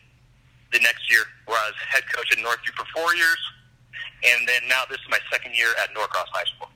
the 0.73 0.79
next 0.81 1.11
year, 1.11 1.23
where 1.47 1.59
I 1.59 1.67
was 1.67 1.75
head 1.89 2.05
coach 2.15 2.31
at 2.33 2.39
Northview 2.39 2.73
for 2.77 2.87
four 2.95 3.15
years, 3.15 3.41
and 4.25 4.47
then 4.47 4.63
now 4.69 4.83
this 4.89 4.99
is 4.99 5.09
my 5.11 5.19
second 5.31 5.57
year 5.57 5.69
at 5.83 5.93
Norcross 5.95 6.29
High 6.33 6.45
School. 6.57 6.69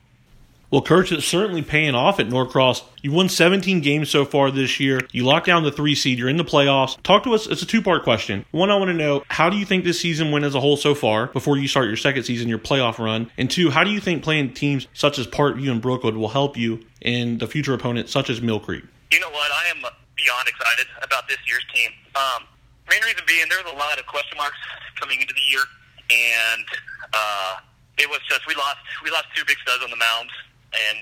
Well, 0.71 0.81
Coach, 0.81 1.11
it's 1.11 1.25
certainly 1.25 1.61
paying 1.61 1.95
off 1.95 2.19
at 2.19 2.27
Norcross. 2.27 2.83
You 3.01 3.11
won 3.11 3.29
17 3.29 3.81
games 3.81 4.09
so 4.09 4.25
far 4.25 4.51
this 4.51 4.79
year. 4.79 4.99
You 5.11 5.23
locked 5.23 5.45
down 5.45 5.63
the 5.63 5.71
three 5.71 5.95
seed. 5.95 6.17
You're 6.17 6.27
in 6.27 6.37
the 6.37 6.43
playoffs. 6.43 7.01
Talk 7.03 7.23
to 7.23 7.33
us. 7.33 7.47
It's 7.47 7.61
a 7.61 7.65
two 7.65 7.81
part 7.81 8.03
question. 8.03 8.45
One, 8.51 8.71
I 8.71 8.75
want 8.75 8.89
to 8.89 8.93
know 8.93 9.23
how 9.29 9.49
do 9.49 9.57
you 9.57 9.65
think 9.65 9.85
this 9.85 10.01
season 10.01 10.31
went 10.31 10.43
as 10.43 10.55
a 10.55 10.59
whole 10.59 10.75
so 10.75 10.95
far 10.95 11.27
before 11.27 11.55
you 11.55 11.67
start 11.67 11.87
your 11.87 11.95
second 11.95 12.23
season, 12.23 12.49
your 12.49 12.57
playoff 12.57 12.97
run? 12.97 13.31
And 13.37 13.49
two, 13.49 13.69
how 13.69 13.83
do 13.83 13.91
you 13.91 14.01
think 14.01 14.23
playing 14.23 14.53
teams 14.53 14.87
such 14.93 15.19
as 15.19 15.27
Parkview 15.27 15.71
and 15.71 15.81
Brookwood 15.81 16.15
will 16.15 16.29
help 16.29 16.57
you 16.57 16.83
in 16.99 17.37
the 17.37 17.47
future 17.47 17.73
opponents 17.73 18.11
such 18.11 18.29
as 18.29 18.41
Mill 18.41 18.59
Creek? 18.59 18.83
You 19.15 19.23
know 19.23 19.31
what? 19.31 19.47
I 19.47 19.71
am 19.71 19.79
beyond 19.79 20.43
excited 20.43 20.91
about 20.99 21.23
this 21.31 21.39
year's 21.47 21.63
team. 21.71 21.87
Um, 22.19 22.43
Main 22.91 22.99
reason 23.07 23.23
being 23.23 23.47
there 23.47 23.63
was 23.63 23.71
a 23.71 23.79
lot 23.79 23.95
of 23.95 24.03
question 24.11 24.35
marks 24.35 24.59
coming 24.99 25.23
into 25.23 25.31
the 25.31 25.45
year, 25.47 25.63
and 26.11 26.67
uh, 27.15 27.63
it 27.95 28.11
was 28.11 28.19
just 28.27 28.43
we 28.43 28.59
lost 28.59 28.83
we 29.07 29.09
lost 29.15 29.31
two 29.31 29.47
big 29.47 29.55
studs 29.63 29.79
on 29.79 29.87
the 29.87 29.95
mound, 29.95 30.27
and 30.75 30.99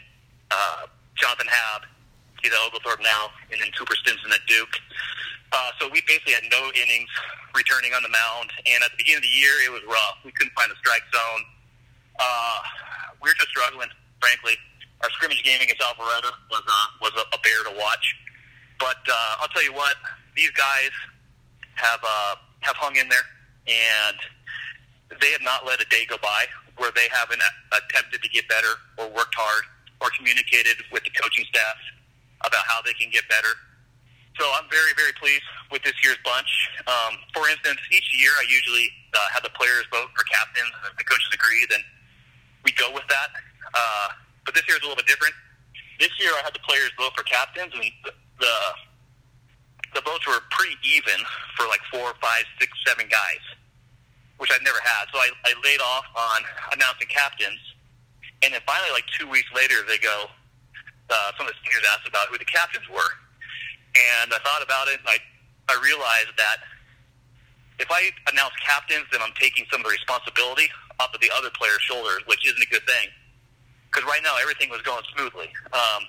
uh, 0.54 0.86
Jonathan 1.18 1.50
Hab, 1.50 1.90
he's 2.46 2.54
at 2.54 2.62
Oglethorpe 2.62 3.02
now, 3.02 3.34
and 3.50 3.58
then 3.58 3.74
Cooper 3.74 3.98
Stinson 4.06 4.30
at 4.30 4.46
Duke. 4.46 4.78
Uh, 5.50 5.74
so 5.82 5.90
we 5.90 6.06
basically 6.06 6.38
had 6.38 6.46
no 6.54 6.70
innings 6.78 7.10
returning 7.58 7.98
on 7.98 8.06
the 8.06 8.14
mound, 8.14 8.54
and 8.70 8.86
at 8.86 8.94
the 8.94 8.98
beginning 9.02 9.26
of 9.26 9.26
the 9.26 9.36
year, 9.42 9.58
it 9.66 9.74
was 9.74 9.82
rough. 9.90 10.22
We 10.22 10.30
couldn't 10.38 10.54
find 10.54 10.70
the 10.70 10.78
strike 10.86 11.04
zone. 11.10 11.42
Uh, 12.22 12.62
we 13.26 13.34
were 13.34 13.38
just 13.42 13.50
struggling, 13.50 13.90
frankly. 14.22 14.54
Our 15.04 15.10
scrimmage 15.12 15.44
game 15.44 15.60
against 15.62 15.82
Alpharetta 15.82 16.32
was 16.50 16.64
uh, 16.64 16.88
was 17.02 17.12
a, 17.20 17.36
a 17.36 17.40
bear 17.44 17.64
to 17.72 17.78
watch. 17.78 18.16
But 18.80 19.04
uh, 19.08 19.36
I'll 19.40 19.50
tell 19.50 19.64
you 19.64 19.74
what, 19.74 19.96
these 20.36 20.52
guys 20.52 20.92
have 21.76 22.00
uh, 22.04 22.36
have 22.62 22.76
hung 22.76 22.96
in 22.96 23.10
there, 23.10 23.28
and 23.68 24.18
they 25.20 25.32
have 25.32 25.44
not 25.44 25.66
let 25.66 25.82
a 25.82 25.86
day 25.90 26.06
go 26.08 26.18
by 26.22 26.46
where 26.78 26.92
they 26.96 27.08
haven't 27.12 27.42
attempted 27.72 28.24
to 28.24 28.30
get 28.30 28.48
better 28.48 28.80
or 28.98 29.06
worked 29.10 29.36
hard 29.36 29.64
or 30.02 30.10
communicated 30.18 30.78
with 30.92 31.04
the 31.04 31.12
coaching 31.12 31.46
staff 31.46 31.78
about 32.46 32.66
how 32.66 32.82
they 32.82 32.94
can 32.94 33.12
get 33.12 33.28
better. 33.30 33.54
So 34.40 34.50
I'm 34.58 34.66
very, 34.74 34.98
very 34.98 35.14
pleased 35.14 35.46
with 35.70 35.84
this 35.84 35.94
year's 36.02 36.18
bunch. 36.26 36.50
Um, 36.90 37.22
for 37.34 37.46
instance, 37.50 37.78
each 37.94 38.10
year 38.18 38.34
I 38.42 38.46
usually 38.50 38.90
uh, 39.14 39.30
have 39.30 39.44
the 39.44 39.54
players 39.54 39.86
vote 39.94 40.10
for 40.18 40.26
captains. 40.26 40.74
If 40.90 40.98
the 40.98 41.06
coaches 41.06 41.30
agree, 41.34 41.66
then 41.70 41.86
we 42.66 42.72
go 42.74 42.90
with 42.92 43.06
that. 43.14 43.30
Uh, 43.74 44.10
but 44.46 44.54
this 44.54 44.68
year 44.68 44.78
is 44.78 44.84
a 44.84 44.88
little 44.88 45.00
bit 45.00 45.08
different. 45.08 45.34
This 46.00 46.12
year 46.20 46.32
I 46.36 46.42
had 46.44 46.54
the 46.54 46.64
players 46.66 46.92
vote 46.98 47.14
for 47.16 47.24
captains, 47.24 47.72
and 47.74 47.84
the, 48.40 48.56
the 49.96 50.02
votes 50.02 50.26
were 50.28 50.42
pretty 50.52 50.76
even 50.84 51.16
for 51.56 51.68
like 51.68 51.82
four, 51.92 52.14
five, 52.20 52.44
six, 52.60 52.72
seven 52.86 53.08
guys, 53.08 53.44
which 54.38 54.52
I've 54.52 54.64
never 54.64 54.80
had. 54.84 55.08
So 55.14 55.20
I, 55.20 55.30
I 55.46 55.54
laid 55.64 55.80
off 55.80 56.06
on 56.16 56.42
announcing 56.74 57.08
captains, 57.08 57.62
and 58.42 58.54
then 58.54 58.62
finally, 58.66 58.92
like 58.92 59.06
two 59.18 59.30
weeks 59.30 59.50
later, 59.56 59.86
they 59.88 59.98
go. 59.98 60.28
Uh, 61.10 61.30
some 61.38 61.46
of 61.46 61.52
the 61.52 61.60
seniors 61.62 61.84
asked 61.94 62.08
about 62.08 62.32
who 62.32 62.40
the 62.40 62.48
captains 62.48 62.88
were, 62.90 63.12
and 64.24 64.34
I 64.34 64.40
thought 64.42 64.64
about 64.64 64.88
it. 64.88 64.98
And 65.04 65.08
I 65.08 65.20
I 65.70 65.80
realized 65.84 66.36
that 66.38 66.58
if 67.80 67.88
I 67.92 68.12
announce 68.32 68.54
captains, 68.66 69.06
then 69.12 69.22
I'm 69.22 69.34
taking 69.40 69.66
some 69.72 69.82
of 69.82 69.86
the 69.86 69.92
responsibility 69.92 70.68
off 71.00 71.14
of 71.14 71.22
the 71.22 71.32
other 71.38 71.50
players' 71.54 71.82
shoulders, 71.82 72.22
which 72.26 72.46
isn't 72.48 72.62
a 72.62 72.72
good 72.72 72.86
thing. 72.88 73.10
Because 73.94 74.10
right 74.10 74.26
now 74.26 74.34
everything 74.42 74.74
was 74.74 74.82
going 74.82 75.06
smoothly, 75.14 75.54
um, 75.70 76.02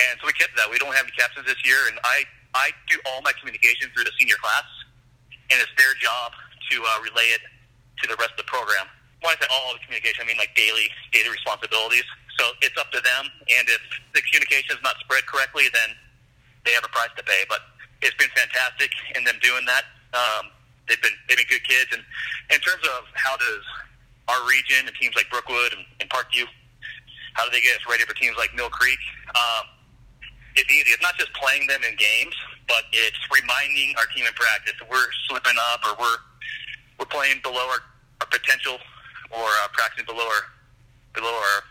and 0.00 0.16
so 0.16 0.24
we 0.24 0.32
kept 0.32 0.56
that. 0.56 0.64
We 0.72 0.80
don't 0.80 0.96
have 0.96 1.04
any 1.04 1.12
captains 1.12 1.44
this 1.44 1.60
year, 1.60 1.76
and 1.92 2.00
I 2.08 2.24
I 2.56 2.72
do 2.88 2.96
all 3.04 3.20
my 3.20 3.36
communication 3.36 3.92
through 3.92 4.08
the 4.08 4.16
senior 4.16 4.40
class, 4.40 4.64
and 5.52 5.60
it's 5.60 5.70
their 5.76 5.92
job 6.00 6.32
to 6.72 6.76
uh, 6.80 7.04
relay 7.04 7.36
it 7.36 7.44
to 8.00 8.08
the 8.08 8.16
rest 8.16 8.32
of 8.32 8.40
the 8.40 8.48
program. 8.48 8.88
When 9.20 9.36
I 9.36 9.36
say 9.36 9.48
all 9.52 9.76
the 9.76 9.84
communication, 9.84 10.24
I 10.24 10.26
mean 10.26 10.40
like 10.40 10.56
daily 10.56 10.88
daily 11.12 11.28
responsibilities. 11.28 12.08
So 12.40 12.50
it's 12.64 12.74
up 12.80 12.90
to 12.96 13.00
them, 13.04 13.28
and 13.52 13.68
if 13.68 13.78
the 14.16 14.24
communication 14.24 14.74
is 14.74 14.82
not 14.82 14.96
spread 15.04 15.28
correctly, 15.28 15.68
then 15.68 15.92
they 16.64 16.72
have 16.72 16.82
a 16.82 16.90
price 16.90 17.12
to 17.14 17.22
pay. 17.22 17.44
But 17.46 17.60
it's 18.00 18.16
been 18.16 18.32
fantastic 18.32 18.90
in 19.14 19.22
them 19.22 19.36
doing 19.44 19.68
that. 19.68 19.84
Um, 20.16 20.50
they've 20.88 21.00
been 21.04 21.14
they've 21.28 21.38
been 21.38 21.46
good 21.52 21.62
kids, 21.68 21.92
and 21.92 22.02
in 22.50 22.58
terms 22.64 22.82
of 22.88 23.04
how 23.14 23.36
does 23.36 23.62
our 24.28 24.40
region 24.48 24.88
and 24.88 24.94
teams 24.96 25.14
like 25.14 25.28
Brookwood 25.28 25.76
and, 25.76 25.84
Parkview, 26.14 26.46
how 27.34 27.44
do 27.44 27.50
they 27.50 27.60
get 27.60 27.74
us 27.74 27.82
ready 27.90 28.06
for 28.06 28.14
teams 28.14 28.38
like 28.38 28.54
Mill 28.54 28.70
Creek? 28.70 28.98
Um, 29.34 29.66
it's 30.54 30.70
easy. 30.70 30.94
It's 30.94 31.02
not 31.02 31.18
just 31.18 31.34
playing 31.34 31.66
them 31.66 31.82
in 31.82 31.98
games, 31.98 32.34
but 32.70 32.86
it's 32.94 33.18
reminding 33.34 33.98
our 33.98 34.06
team 34.14 34.22
in 34.22 34.32
practice 34.38 34.78
that 34.78 34.86
we're 34.86 35.10
slipping 35.26 35.58
up 35.74 35.82
or 35.82 35.98
we're 35.98 36.18
we're 36.98 37.10
playing 37.10 37.42
below 37.42 37.66
our, 37.74 37.82
our 38.22 38.28
potential 38.30 38.78
or 39.34 39.42
uh, 39.42 39.68
practicing 39.74 40.06
below 40.06 40.22
our 40.22 40.46
below 41.12 41.34
our 41.34 41.66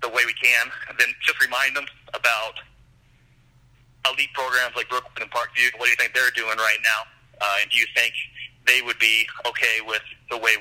the 0.00 0.08
way 0.08 0.24
we 0.24 0.32
can, 0.32 0.72
and 0.88 0.96
then 0.98 1.08
just 1.20 1.40
remind 1.40 1.76
them 1.76 1.84
about 2.14 2.56
elite 4.08 4.32
programs 4.32 4.72
like 4.76 4.88
Brookwood 4.88 5.20
and 5.20 5.30
Parkview. 5.30 5.68
What 5.76 5.84
do 5.84 5.90
you 5.90 6.00
think 6.00 6.14
they're 6.14 6.32
doing 6.32 6.56
right 6.56 6.80
now? 6.80 7.04
Uh, 7.40 7.60
and 7.60 7.70
do 7.70 7.76
you 7.76 7.86
think 7.94 8.14
they 8.66 8.80
would 8.80 8.98
be 8.98 9.26
okay 9.44 9.84
with 9.84 10.02
the 10.30 10.38
way? 10.38 10.56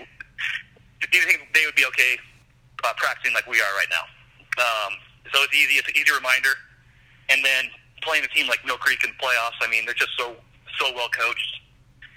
Do 1.00 1.18
you 1.18 1.24
think 1.24 1.48
they 1.54 1.66
would 1.66 1.76
be 1.76 1.86
okay 1.86 2.18
uh, 2.86 2.94
practicing 2.96 3.34
like 3.34 3.48
we 3.50 3.58
are 3.58 3.74
right 3.76 3.90
now? 3.90 4.06
Um, 4.62 4.94
so 5.34 5.42
it's 5.44 5.56
easy. 5.58 5.82
It's 5.82 5.90
an 5.90 5.98
easy 5.98 6.14
reminder. 6.14 6.54
And 7.30 7.44
then 7.44 7.66
playing 8.06 8.24
a 8.24 8.30
team 8.30 8.48
like 8.48 8.62
Mill 8.64 8.78
Creek 8.78 9.04
in 9.04 9.10
the 9.12 9.20
playoffs. 9.20 9.58
I 9.62 9.68
mean, 9.68 9.86
they're 9.86 9.98
just 9.98 10.14
so 10.18 10.38
so 10.78 10.94
well 10.94 11.10
coached. 11.10 11.62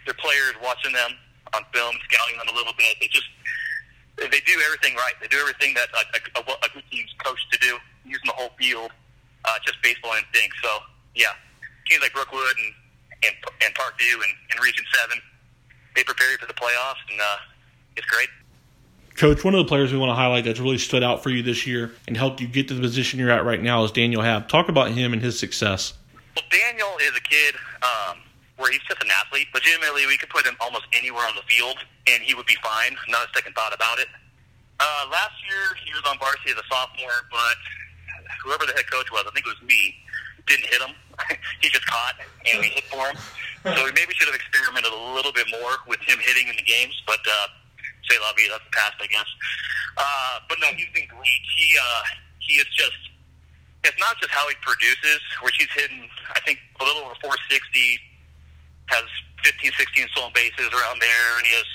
Their 0.04 0.14
players 0.14 0.52
watching 0.62 0.92
them 0.92 1.16
on 1.56 1.64
film, 1.72 1.96
scouting 2.04 2.36
them 2.36 2.48
a 2.52 2.56
little 2.56 2.76
bit. 2.76 2.96
They 3.00 3.08
just 3.08 3.28
they 4.18 4.42
do 4.44 4.56
everything 4.66 4.96
right. 4.96 5.14
They 5.20 5.28
do 5.28 5.38
everything 5.38 5.74
that 5.74 5.88
a, 5.94 6.02
a, 6.38 6.42
a 6.42 6.68
good 6.74 6.84
team's 6.90 7.14
coached 7.22 7.46
to 7.52 7.58
do, 7.58 7.78
using 8.04 8.26
the 8.26 8.34
whole 8.34 8.50
field, 8.58 8.90
uh, 9.44 9.58
just 9.64 9.80
baseball 9.82 10.12
instinct. 10.18 10.56
So, 10.62 10.70
yeah, 11.14 11.38
teams 11.86 12.02
like 12.02 12.12
Brookwood 12.12 12.56
and 12.58 12.74
and, 13.24 13.34
and 13.62 13.74
Parkview 13.74 14.14
and, 14.14 14.34
and 14.54 14.62
Region 14.62 14.84
Seven, 14.94 15.18
they 15.96 16.04
prepare 16.04 16.30
you 16.30 16.38
for 16.38 16.46
the 16.46 16.54
playoffs, 16.54 17.02
and 17.10 17.18
uh, 17.20 17.38
it's 17.96 18.06
great. 18.06 18.28
Coach, 19.18 19.42
one 19.42 19.52
of 19.52 19.58
the 19.58 19.68
players 19.68 19.90
we 19.90 19.98
want 19.98 20.10
to 20.10 20.14
highlight 20.14 20.44
that's 20.44 20.60
really 20.60 20.78
stood 20.78 21.02
out 21.02 21.24
for 21.24 21.30
you 21.30 21.42
this 21.42 21.66
year 21.66 21.90
and 22.06 22.16
helped 22.16 22.40
you 22.40 22.46
get 22.46 22.68
to 22.68 22.74
the 22.74 22.80
position 22.80 23.18
you're 23.18 23.34
at 23.34 23.44
right 23.44 23.60
now 23.60 23.82
is 23.82 23.90
Daniel 23.90 24.22
Hab. 24.22 24.46
Talk 24.46 24.68
about 24.68 24.92
him 24.92 25.12
and 25.12 25.20
his 25.20 25.36
success. 25.36 25.94
Well, 26.36 26.44
Daniel 26.54 26.94
is 27.02 27.10
a 27.18 27.20
kid 27.26 27.56
um, 27.82 28.22
where 28.58 28.70
he's 28.70 28.80
just 28.86 29.02
an 29.02 29.10
athlete. 29.10 29.48
Legitimately, 29.52 30.06
we 30.06 30.16
could 30.18 30.30
put 30.30 30.46
him 30.46 30.54
almost 30.60 30.86
anywhere 30.92 31.26
on 31.26 31.34
the 31.34 31.42
field, 31.50 31.78
and 32.06 32.22
he 32.22 32.34
would 32.34 32.46
be 32.46 32.54
fine. 32.62 32.94
Not 33.08 33.26
a 33.26 33.30
second 33.34 33.54
thought 33.54 33.74
about 33.74 33.98
it. 33.98 34.06
Uh, 34.78 35.10
last 35.10 35.34
year, 35.50 35.74
he 35.84 35.90
was 35.90 36.06
on 36.06 36.16
varsity 36.22 36.54
as 36.54 36.56
a 36.56 36.66
sophomore, 36.70 37.26
but 37.34 37.58
whoever 38.46 38.66
the 38.66 38.72
head 38.78 38.88
coach 38.88 39.10
was, 39.10 39.26
I 39.26 39.34
think 39.34 39.46
it 39.46 39.50
was 39.50 39.66
me, 39.66 39.98
didn't 40.46 40.70
hit 40.70 40.78
him. 40.78 40.94
he 41.60 41.68
just 41.70 41.90
caught, 41.90 42.14
and 42.46 42.62
we 42.62 42.70
hit 42.70 42.84
for 42.84 43.02
him. 43.10 43.18
So 43.66 43.82
we 43.82 43.90
maybe 43.98 44.14
should 44.14 44.30
have 44.30 44.38
experimented 44.38 44.92
a 44.94 45.02
little 45.18 45.32
bit 45.32 45.50
more 45.50 45.82
with 45.90 45.98
him 46.06 46.22
hitting 46.22 46.46
in 46.46 46.54
the 46.54 46.62
games, 46.62 46.94
but 47.02 47.18
uh, 47.26 47.57
say 48.08 48.16
la 48.20 48.32
vie, 48.34 48.48
that's 48.50 48.64
the 48.64 48.74
past, 48.74 48.96
I 49.00 49.06
guess. 49.06 49.28
Uh, 49.96 50.40
but 50.48 50.58
no, 50.60 50.68
he's 50.74 50.90
been 50.92 51.08
great. 51.08 51.42
He 51.56 51.76
uh, 51.76 52.02
he 52.40 52.54
is 52.60 52.68
just. 52.74 52.98
It's 53.84 53.98
not 54.02 54.18
just 54.18 54.34
how 54.34 54.42
he 54.50 54.56
produces, 54.60 55.22
which 55.46 55.54
he's 55.54 55.70
hitting, 55.70 56.02
I 56.34 56.40
think, 56.42 56.58
a 56.80 56.84
little 56.84 57.06
over 57.06 57.14
460, 57.22 57.62
has 58.90 59.06
15, 59.46 59.70
16 59.70 60.08
stolen 60.10 60.34
bases 60.34 60.66
around 60.74 60.98
there, 60.98 61.28
and 61.38 61.46
he 61.46 61.54
has, 61.54 61.70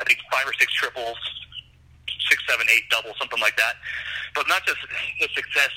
I 0.00 0.08
think, 0.08 0.24
five 0.32 0.48
or 0.48 0.56
six 0.56 0.72
triples, 0.72 1.20
six, 2.32 2.40
seven, 2.48 2.64
eight 2.72 2.88
doubles, 2.88 3.12
something 3.20 3.40
like 3.44 3.60
that. 3.60 3.76
But 4.34 4.48
not 4.48 4.64
just 4.64 4.80
his 5.20 5.28
success 5.36 5.70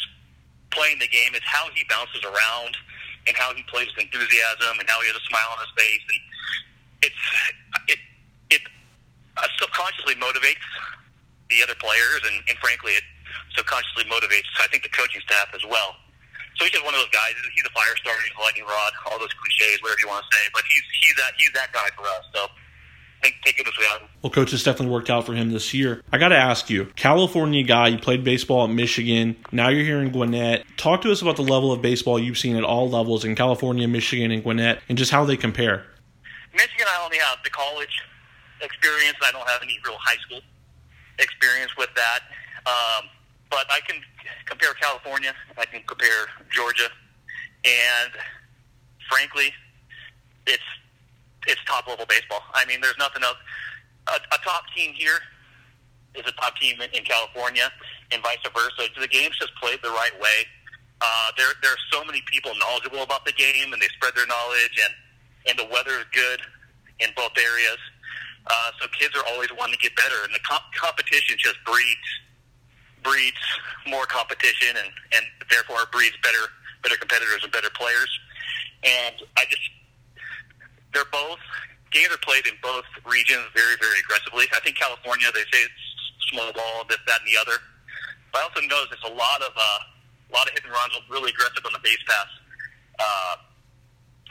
playing 0.71 0.99
the 0.99 1.11
game, 1.11 1.35
it's 1.35 1.45
how 1.45 1.67
he 1.75 1.83
bounces 1.91 2.23
around 2.23 2.79
and 3.27 3.35
how 3.37 3.53
he 3.53 3.63
plays 3.67 3.87
with 3.95 4.07
enthusiasm 4.07 4.79
and 4.79 4.87
how 4.87 5.01
he 5.01 5.07
has 5.11 5.17
a 5.19 5.25
smile 5.27 5.51
on 5.51 5.59
his 5.61 5.73
face. 5.77 6.05
And 6.07 6.21
it's 7.03 7.23
it 7.91 7.97
it 7.97 7.99
uh, 9.37 9.47
subconsciously 9.59 10.15
motivates 10.15 10.65
the 11.49 11.63
other 11.63 11.75
players, 11.75 12.21
and, 12.25 12.41
and 12.47 12.57
frankly, 12.59 12.93
it 12.93 13.03
subconsciously 13.55 14.05
motivates 14.05 14.47
I 14.59 14.67
think 14.67 14.83
the 14.83 14.89
coaching 14.89 15.21
staff 15.25 15.51
as 15.53 15.63
well. 15.67 15.95
So 16.55 16.65
he's 16.65 16.71
just 16.71 16.85
one 16.85 16.93
of 16.93 16.99
those 16.99 17.09
guys. 17.15 17.33
He's 17.55 17.63
a 17.65 17.71
fire 17.71 17.95
starter. 17.97 18.21
He's 18.23 18.35
a 18.37 18.41
lightning 18.41 18.65
rod. 18.65 18.91
All 19.09 19.19
those 19.19 19.33
cliches, 19.33 19.81
whatever 19.81 19.99
you 20.01 20.07
want 20.07 20.25
to 20.29 20.35
say. 20.35 20.43
But 20.53 20.63
he's 20.67 20.83
he's 21.01 21.15
that 21.15 21.31
he's 21.37 21.51
that 21.53 21.71
guy 21.71 21.87
for 21.95 22.03
us. 22.03 22.25
So 22.33 22.47
take, 23.23 23.41
take 23.43 23.59
it 23.59 23.67
as 23.67 23.73
we 23.77 23.85
have. 23.85 24.01
Well, 24.21 24.31
coach, 24.31 24.53
it's 24.53 24.63
definitely 24.63 24.93
worked 24.93 25.09
out 25.09 25.25
for 25.25 25.33
him 25.33 25.51
this 25.51 25.73
year. 25.73 26.03
I 26.11 26.17
got 26.17 26.29
to 26.29 26.37
ask 26.37 26.69
you, 26.69 26.85
California 26.95 27.63
guy, 27.63 27.87
you 27.87 27.97
played 27.97 28.23
baseball 28.23 28.65
at 28.65 28.69
Michigan. 28.69 29.37
Now 29.51 29.69
you're 29.69 29.85
here 29.85 29.99
in 30.01 30.11
Gwinnett. 30.11 30.65
Talk 30.77 31.01
to 31.03 31.11
us 31.11 31.21
about 31.21 31.37
the 31.37 31.43
level 31.43 31.71
of 31.71 31.81
baseball 31.81 32.19
you've 32.19 32.37
seen 32.37 32.55
at 32.57 32.63
all 32.63 32.89
levels 32.89 33.23
in 33.23 33.35
California, 33.35 33.87
Michigan, 33.87 34.31
and 34.31 34.43
Gwinnett, 34.43 34.81
and 34.89 34.97
just 34.97 35.11
how 35.11 35.23
they 35.25 35.37
compare. 35.37 35.85
Michigan, 36.53 36.85
I 36.87 37.03
only 37.03 37.17
have 37.17 37.37
the 37.43 37.49
college 37.49 38.01
experience. 38.61 39.17
I 39.21 39.31
don't 39.31 39.47
have 39.47 39.61
any 39.61 39.79
real 39.85 39.97
high 39.99 40.17
school 40.21 40.41
experience 41.19 41.75
with 41.77 41.89
that. 41.95 42.19
Um, 42.65 43.09
but 43.49 43.65
I 43.69 43.79
can 43.81 44.01
compare 44.45 44.73
California. 44.79 45.33
I 45.57 45.65
can 45.65 45.83
compare 45.85 46.27
Georgia, 46.49 46.87
and 47.65 48.11
frankly, 49.09 49.53
it's 50.47 50.63
it's 51.47 51.61
top 51.65 51.87
level 51.87 52.05
baseball. 52.07 52.41
I 52.53 52.65
mean, 52.65 52.81
there's 52.81 52.97
nothing 52.97 53.23
else. 53.23 53.37
A, 54.07 54.15
a 54.33 54.37
top 54.43 54.63
team 54.75 54.93
here 54.93 55.19
is 56.15 56.23
a 56.27 56.31
top 56.33 56.55
team 56.57 56.79
in, 56.81 56.89
in 56.91 57.03
California, 57.03 57.69
and 58.11 58.23
vice 58.23 58.37
versa. 58.43 58.89
The 58.99 59.07
game's 59.07 59.37
just 59.37 59.53
played 59.55 59.79
the 59.83 59.89
right 59.89 60.15
way. 60.19 60.47
Uh, 61.01 61.31
there, 61.35 61.47
there 61.61 61.71
are 61.71 61.83
so 61.91 62.05
many 62.05 62.21
people 62.27 62.51
knowledgeable 62.59 63.01
about 63.01 63.25
the 63.25 63.33
game, 63.33 63.73
and 63.73 63.81
they 63.81 63.87
spread 63.87 64.13
their 64.15 64.27
knowledge, 64.27 64.79
and 64.85 64.93
and 65.49 65.59
the 65.59 65.67
weather 65.73 65.99
is 65.99 66.05
good 66.13 66.41
in 66.99 67.09
both 67.15 67.31
areas. 67.37 67.79
Uh, 68.47 68.71
so 68.79 68.87
kids 68.97 69.15
are 69.15 69.25
always 69.31 69.49
wanting 69.57 69.75
to 69.75 69.81
get 69.81 69.95
better, 69.95 70.23
and 70.23 70.33
the 70.33 70.39
comp- 70.47 70.73
competition 70.75 71.37
just 71.37 71.57
breeds 71.65 72.09
breeds 73.03 73.41
more 73.87 74.05
competition, 74.05 74.77
and 74.77 74.89
and 75.13 75.25
therefore 75.49 75.85
breeds 75.91 76.15
better 76.23 76.49
better 76.83 76.95
competitors 76.97 77.41
and 77.43 77.51
better 77.51 77.69
players. 77.73 78.09
And 78.83 79.15
I 79.37 79.45
just 79.49 79.61
they're 80.93 81.05
both 81.11 81.39
games 81.91 82.11
are 82.11 82.23
played 82.23 82.47
in 82.47 82.55
both 82.63 82.87
regions 83.05 83.43
very, 83.53 83.75
very 83.79 83.99
aggressively. 83.99 84.47
I 84.55 84.59
think 84.63 84.79
California, 84.79 85.27
they 85.35 85.45
say 85.51 85.61
it's 85.67 85.85
small 86.31 86.51
ball, 86.55 86.87
this, 86.87 86.99
that, 87.05 87.19
and 87.19 87.27
the 87.27 87.37
other. 87.39 87.59
But 88.31 88.39
I 88.39 88.43
also 88.47 88.63
notice 88.63 88.95
it's 88.95 89.07
a 89.07 89.13
lot 89.13 89.43
of 89.43 89.51
uh, 89.51 89.79
a 89.91 90.33
lot 90.33 90.47
of 90.47 90.55
hit 90.55 90.63
and 90.63 90.71
runs, 90.71 90.95
really 91.11 91.35
aggressive 91.35 91.63
on 91.67 91.75
the 91.75 91.83
base 91.83 91.99
pass, 92.07 92.31
uh, 92.99 93.35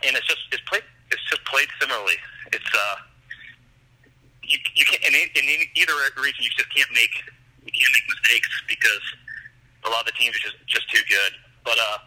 and 0.09 0.17
it's 0.17 0.27
just 0.27 0.41
it's 0.53 0.65
played 0.65 0.85
it's 1.13 1.23
just 1.29 1.45
played 1.45 1.69
similarly. 1.79 2.17
It's 2.53 2.73
uh, 2.73 2.97
you 4.51 4.59
you 4.75 4.85
can't 4.85 5.03
in, 5.07 5.15
in 5.15 5.47
either 5.79 5.95
region 6.19 6.43
you 6.43 6.51
just 6.51 6.69
can't 6.75 6.91
make 6.91 7.15
you 7.63 7.71
can't 7.71 7.93
make 7.95 8.07
mistakes 8.11 8.51
because 8.67 9.05
a 9.87 9.89
lot 9.89 10.03
of 10.03 10.11
the 10.11 10.17
teams 10.19 10.35
are 10.35 10.45
just 10.45 10.59
just 10.67 10.87
too 10.91 11.03
good. 11.07 11.33
But 11.63 11.79
uh, 11.79 11.99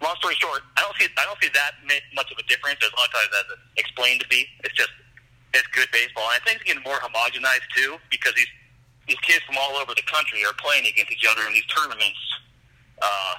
long 0.00 0.16
story 0.16 0.34
short, 0.40 0.64
I 0.76 0.80
don't 0.80 0.96
see 0.96 1.06
I 1.20 1.24
don't 1.28 1.38
see 1.44 1.52
that 1.52 1.76
much 2.16 2.32
of 2.32 2.38
a 2.40 2.46
difference 2.48 2.80
as 2.80 2.90
times 2.90 3.32
as 3.36 3.44
it's 3.52 3.84
explained 3.84 4.24
to 4.24 4.28
be. 4.28 4.48
It's 4.64 4.74
just 4.74 4.90
it's 5.52 5.68
good 5.76 5.88
baseball, 5.92 6.24
and 6.32 6.40
I 6.40 6.42
think 6.42 6.64
it's 6.64 6.66
getting 6.66 6.82
more 6.82 6.98
homogenized 6.98 7.68
too 7.76 8.00
because 8.08 8.32
these 8.34 8.50
these 9.06 9.20
kids 9.20 9.44
from 9.44 9.60
all 9.60 9.76
over 9.76 9.92
the 9.92 10.06
country 10.08 10.40
are 10.48 10.56
playing 10.56 10.88
against 10.88 11.12
each 11.12 11.28
other 11.28 11.44
in 11.44 11.52
these 11.52 11.68
tournaments, 11.68 12.20
uh, 13.04 13.34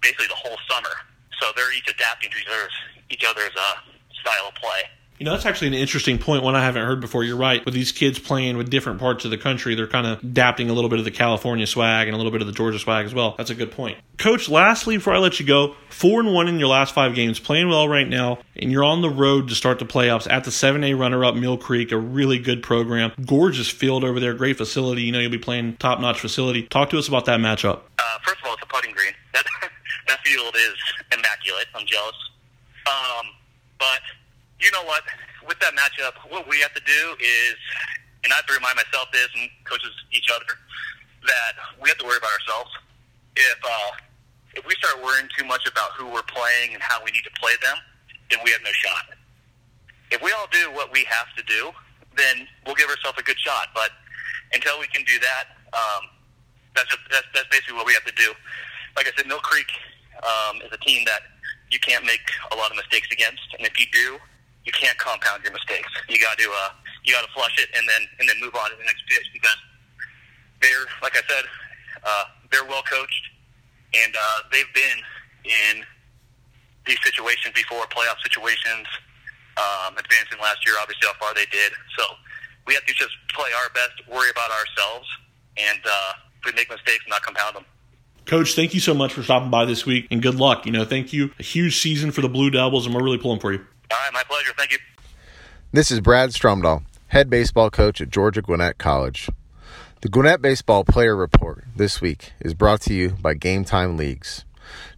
basically 0.00 0.32
the 0.32 0.40
whole 0.40 0.56
summer. 0.64 0.96
So 1.36 1.52
they're 1.54 1.72
each 1.76 1.88
adapting 1.88 2.32
to 2.32 2.38
each 2.40 2.48
other's 2.48 2.76
each 3.10 3.24
other's 3.28 3.52
uh, 3.52 3.76
style 4.24 4.48
of 4.48 4.56
play. 4.56 4.88
You 5.22 5.26
know, 5.26 5.34
that's 5.34 5.46
actually 5.46 5.68
an 5.68 5.74
interesting 5.74 6.18
point, 6.18 6.42
one 6.42 6.56
I 6.56 6.64
haven't 6.64 6.84
heard 6.84 7.00
before. 7.00 7.22
You're 7.22 7.36
right. 7.36 7.64
With 7.64 7.74
these 7.74 7.92
kids 7.92 8.18
playing 8.18 8.56
with 8.56 8.70
different 8.70 8.98
parts 8.98 9.24
of 9.24 9.30
the 9.30 9.38
country, 9.38 9.76
they're 9.76 9.86
kind 9.86 10.04
of 10.04 10.18
adapting 10.18 10.68
a 10.68 10.72
little 10.72 10.90
bit 10.90 10.98
of 10.98 11.04
the 11.04 11.12
California 11.12 11.64
swag 11.64 12.08
and 12.08 12.14
a 12.14 12.16
little 12.16 12.32
bit 12.32 12.40
of 12.40 12.48
the 12.48 12.52
Georgia 12.52 12.76
swag 12.80 13.06
as 13.06 13.14
well. 13.14 13.36
That's 13.38 13.48
a 13.48 13.54
good 13.54 13.70
point. 13.70 13.98
Coach, 14.18 14.48
lastly, 14.48 14.96
before 14.96 15.14
I 15.14 15.18
let 15.18 15.38
you 15.38 15.46
go, 15.46 15.76
four 15.90 16.18
and 16.18 16.34
one 16.34 16.48
in 16.48 16.58
your 16.58 16.66
last 16.66 16.92
five 16.92 17.14
games, 17.14 17.38
playing 17.38 17.68
well 17.68 17.86
right 17.86 18.08
now, 18.08 18.40
and 18.56 18.72
you're 18.72 18.82
on 18.82 19.00
the 19.00 19.10
road 19.10 19.46
to 19.50 19.54
start 19.54 19.78
the 19.78 19.84
playoffs 19.84 20.28
at 20.28 20.42
the 20.42 20.50
7A 20.50 20.98
runner 20.98 21.24
up 21.24 21.36
Mill 21.36 21.56
Creek, 21.56 21.92
a 21.92 21.98
really 21.98 22.40
good 22.40 22.60
program. 22.60 23.12
Gorgeous 23.24 23.68
field 23.68 24.02
over 24.02 24.18
there, 24.18 24.34
great 24.34 24.56
facility. 24.56 25.02
You 25.02 25.12
know, 25.12 25.20
you'll 25.20 25.30
be 25.30 25.38
playing 25.38 25.76
top 25.76 26.00
notch 26.00 26.18
facility. 26.18 26.64
Talk 26.64 26.90
to 26.90 26.98
us 26.98 27.06
about 27.06 27.26
that 27.26 27.38
matchup. 27.38 27.82
Uh, 27.96 28.18
first 28.24 28.40
of 28.40 28.48
all, 28.48 28.54
it's 28.54 28.64
a 28.64 28.66
putting 28.66 28.92
green. 28.92 29.12
That, 29.34 29.46
that 30.08 30.18
field 30.24 30.56
is 30.56 30.74
immaculate. 31.16 31.66
I'm 31.76 31.86
jealous. 31.86 32.16
Um, 32.86 33.26
but 33.78 34.00
you 34.62 34.70
know 34.70 34.84
what? 34.86 35.02
With 35.46 35.58
that 35.58 35.74
matchup, 35.74 36.14
what 36.30 36.48
we 36.48 36.60
have 36.60 36.72
to 36.74 36.84
do 36.86 37.02
is, 37.18 37.58
and 38.22 38.32
I 38.32 38.36
have 38.36 38.46
to 38.46 38.54
remind 38.54 38.78
myself 38.78 39.10
this 39.12 39.28
and 39.34 39.50
coaches 39.66 39.90
each 40.14 40.30
other, 40.30 40.54
that 41.26 41.52
we 41.82 41.90
have 41.90 41.98
to 41.98 42.06
worry 42.06 42.18
about 42.18 42.30
ourselves. 42.30 42.70
If 43.34 43.58
uh, 43.58 43.90
if 44.54 44.66
we 44.66 44.74
start 44.78 45.02
worrying 45.02 45.28
too 45.36 45.44
much 45.44 45.66
about 45.66 45.92
who 45.98 46.06
we're 46.06 46.26
playing 46.30 46.74
and 46.74 46.82
how 46.82 47.02
we 47.02 47.10
need 47.10 47.26
to 47.26 47.34
play 47.40 47.52
them, 47.62 47.76
then 48.30 48.38
we 48.44 48.50
have 48.52 48.62
no 48.62 48.70
shot. 48.70 49.18
If 50.10 50.22
we 50.22 50.30
all 50.32 50.46
do 50.52 50.70
what 50.72 50.92
we 50.92 51.04
have 51.10 51.34
to 51.36 51.42
do, 51.42 51.72
then 52.16 52.46
we'll 52.66 52.76
give 52.76 52.88
ourselves 52.88 53.18
a 53.18 53.22
good 53.22 53.38
shot. 53.40 53.72
But 53.74 53.90
until 54.52 54.78
we 54.78 54.86
can 54.88 55.02
do 55.04 55.18
that, 55.18 55.56
um, 55.72 56.02
that's, 56.76 56.88
just, 56.88 57.00
that's 57.10 57.26
that's 57.34 57.48
basically 57.48 57.74
what 57.74 57.86
we 57.86 57.94
have 57.94 58.04
to 58.04 58.14
do. 58.14 58.30
Like 58.94 59.08
I 59.08 59.12
said, 59.16 59.26
Mill 59.26 59.40
Creek 59.40 59.72
um, 60.22 60.60
is 60.62 60.70
a 60.70 60.78
team 60.84 61.02
that 61.06 61.22
you 61.70 61.80
can't 61.80 62.04
make 62.04 62.22
a 62.52 62.56
lot 62.56 62.70
of 62.70 62.76
mistakes 62.76 63.08
against, 63.10 63.42
and 63.56 63.66
if 63.66 63.80
you 63.80 63.86
do, 63.90 64.20
you 64.64 64.72
can't 64.72 64.96
compound 64.98 65.42
your 65.42 65.52
mistakes. 65.52 65.90
You 66.08 66.18
got 66.18 66.38
to 66.38 66.44
uh, 66.44 66.70
you 67.04 67.12
got 67.12 67.26
to 67.26 67.32
flush 67.32 67.58
it 67.58 67.68
and 67.76 67.88
then 67.88 68.02
and 68.20 68.28
then 68.28 68.36
move 68.40 68.54
on 68.54 68.70
to 68.70 68.76
the 68.76 68.84
next 68.84 69.02
pitch 69.06 69.26
because 69.32 69.58
they're 70.60 70.86
like 71.02 71.16
I 71.16 71.22
said, 71.28 71.44
uh, 72.04 72.24
they're 72.50 72.64
well 72.64 72.82
coached 72.82 73.24
and 73.94 74.14
uh, 74.14 74.38
they've 74.50 74.72
been 74.74 74.98
in 75.44 75.84
these 76.86 76.98
situations 77.04 77.54
before, 77.54 77.84
playoff 77.86 78.18
situations. 78.22 78.86
Um, 79.52 79.98
advancing 79.98 80.40
last 80.40 80.64
year, 80.64 80.76
obviously 80.80 81.06
how 81.06 81.14
far 81.20 81.34
they 81.34 81.44
did. 81.52 81.72
So 81.98 82.04
we 82.66 82.72
have 82.74 82.86
to 82.86 82.94
just 82.94 83.12
play 83.34 83.50
our 83.62 83.68
best, 83.74 83.92
worry 84.08 84.30
about 84.30 84.50
ourselves, 84.50 85.06
and 85.58 85.78
uh, 85.84 86.12
if 86.38 86.46
we 86.46 86.52
make 86.52 86.70
mistakes, 86.70 87.04
not 87.06 87.22
compound 87.22 87.56
them. 87.56 87.64
Coach, 88.24 88.54
thank 88.54 88.72
you 88.72 88.80
so 88.80 88.94
much 88.94 89.12
for 89.12 89.22
stopping 89.22 89.50
by 89.50 89.64
this 89.64 89.84
week 89.84 90.06
and 90.10 90.22
good 90.22 90.36
luck. 90.36 90.64
You 90.64 90.72
know, 90.72 90.84
thank 90.84 91.12
you. 91.12 91.32
A 91.38 91.42
huge 91.42 91.78
season 91.78 92.12
for 92.12 92.22
the 92.22 92.28
Blue 92.28 92.50
Devils, 92.50 92.86
and 92.86 92.94
we're 92.94 93.02
really 93.02 93.18
pulling 93.18 93.40
for 93.40 93.52
you. 93.52 93.66
All 93.92 93.98
right, 93.98 94.12
my 94.14 94.22
pleasure. 94.22 94.52
Thank 94.56 94.72
you. 94.72 94.78
This 95.70 95.90
is 95.90 96.00
Brad 96.00 96.30
Stromdahl, 96.30 96.82
head 97.08 97.28
baseball 97.28 97.68
coach 97.68 98.00
at 98.00 98.08
Georgia 98.08 98.40
Gwinnett 98.40 98.78
College. 98.78 99.28
The 100.00 100.08
Gwinnett 100.08 100.40
Baseball 100.40 100.82
Player 100.82 101.14
Report 101.14 101.64
this 101.76 102.00
week 102.00 102.32
is 102.40 102.54
brought 102.54 102.80
to 102.82 102.94
you 102.94 103.10
by 103.10 103.34
Game 103.34 103.66
Time 103.66 103.98
Leagues. 103.98 104.46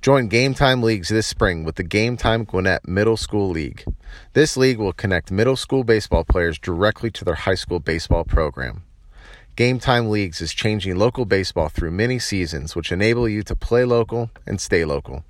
Join 0.00 0.28
Game 0.28 0.54
Time 0.54 0.80
Leagues 0.80 1.08
this 1.08 1.26
spring 1.26 1.64
with 1.64 1.74
the 1.74 1.82
Game 1.82 2.16
Time 2.16 2.44
Gwinnett 2.44 2.86
Middle 2.86 3.16
School 3.16 3.48
League. 3.48 3.84
This 4.32 4.56
league 4.56 4.78
will 4.78 4.92
connect 4.92 5.32
middle 5.32 5.56
school 5.56 5.82
baseball 5.82 6.22
players 6.22 6.56
directly 6.56 7.10
to 7.10 7.24
their 7.24 7.34
high 7.34 7.56
school 7.56 7.80
baseball 7.80 8.22
program. 8.22 8.84
Game 9.56 9.80
Time 9.80 10.08
Leagues 10.08 10.40
is 10.40 10.54
changing 10.54 10.94
local 10.94 11.24
baseball 11.24 11.68
through 11.68 11.90
many 11.90 12.20
seasons, 12.20 12.76
which 12.76 12.92
enable 12.92 13.28
you 13.28 13.42
to 13.42 13.56
play 13.56 13.84
local 13.84 14.30
and 14.46 14.60
stay 14.60 14.84
local. 14.84 15.24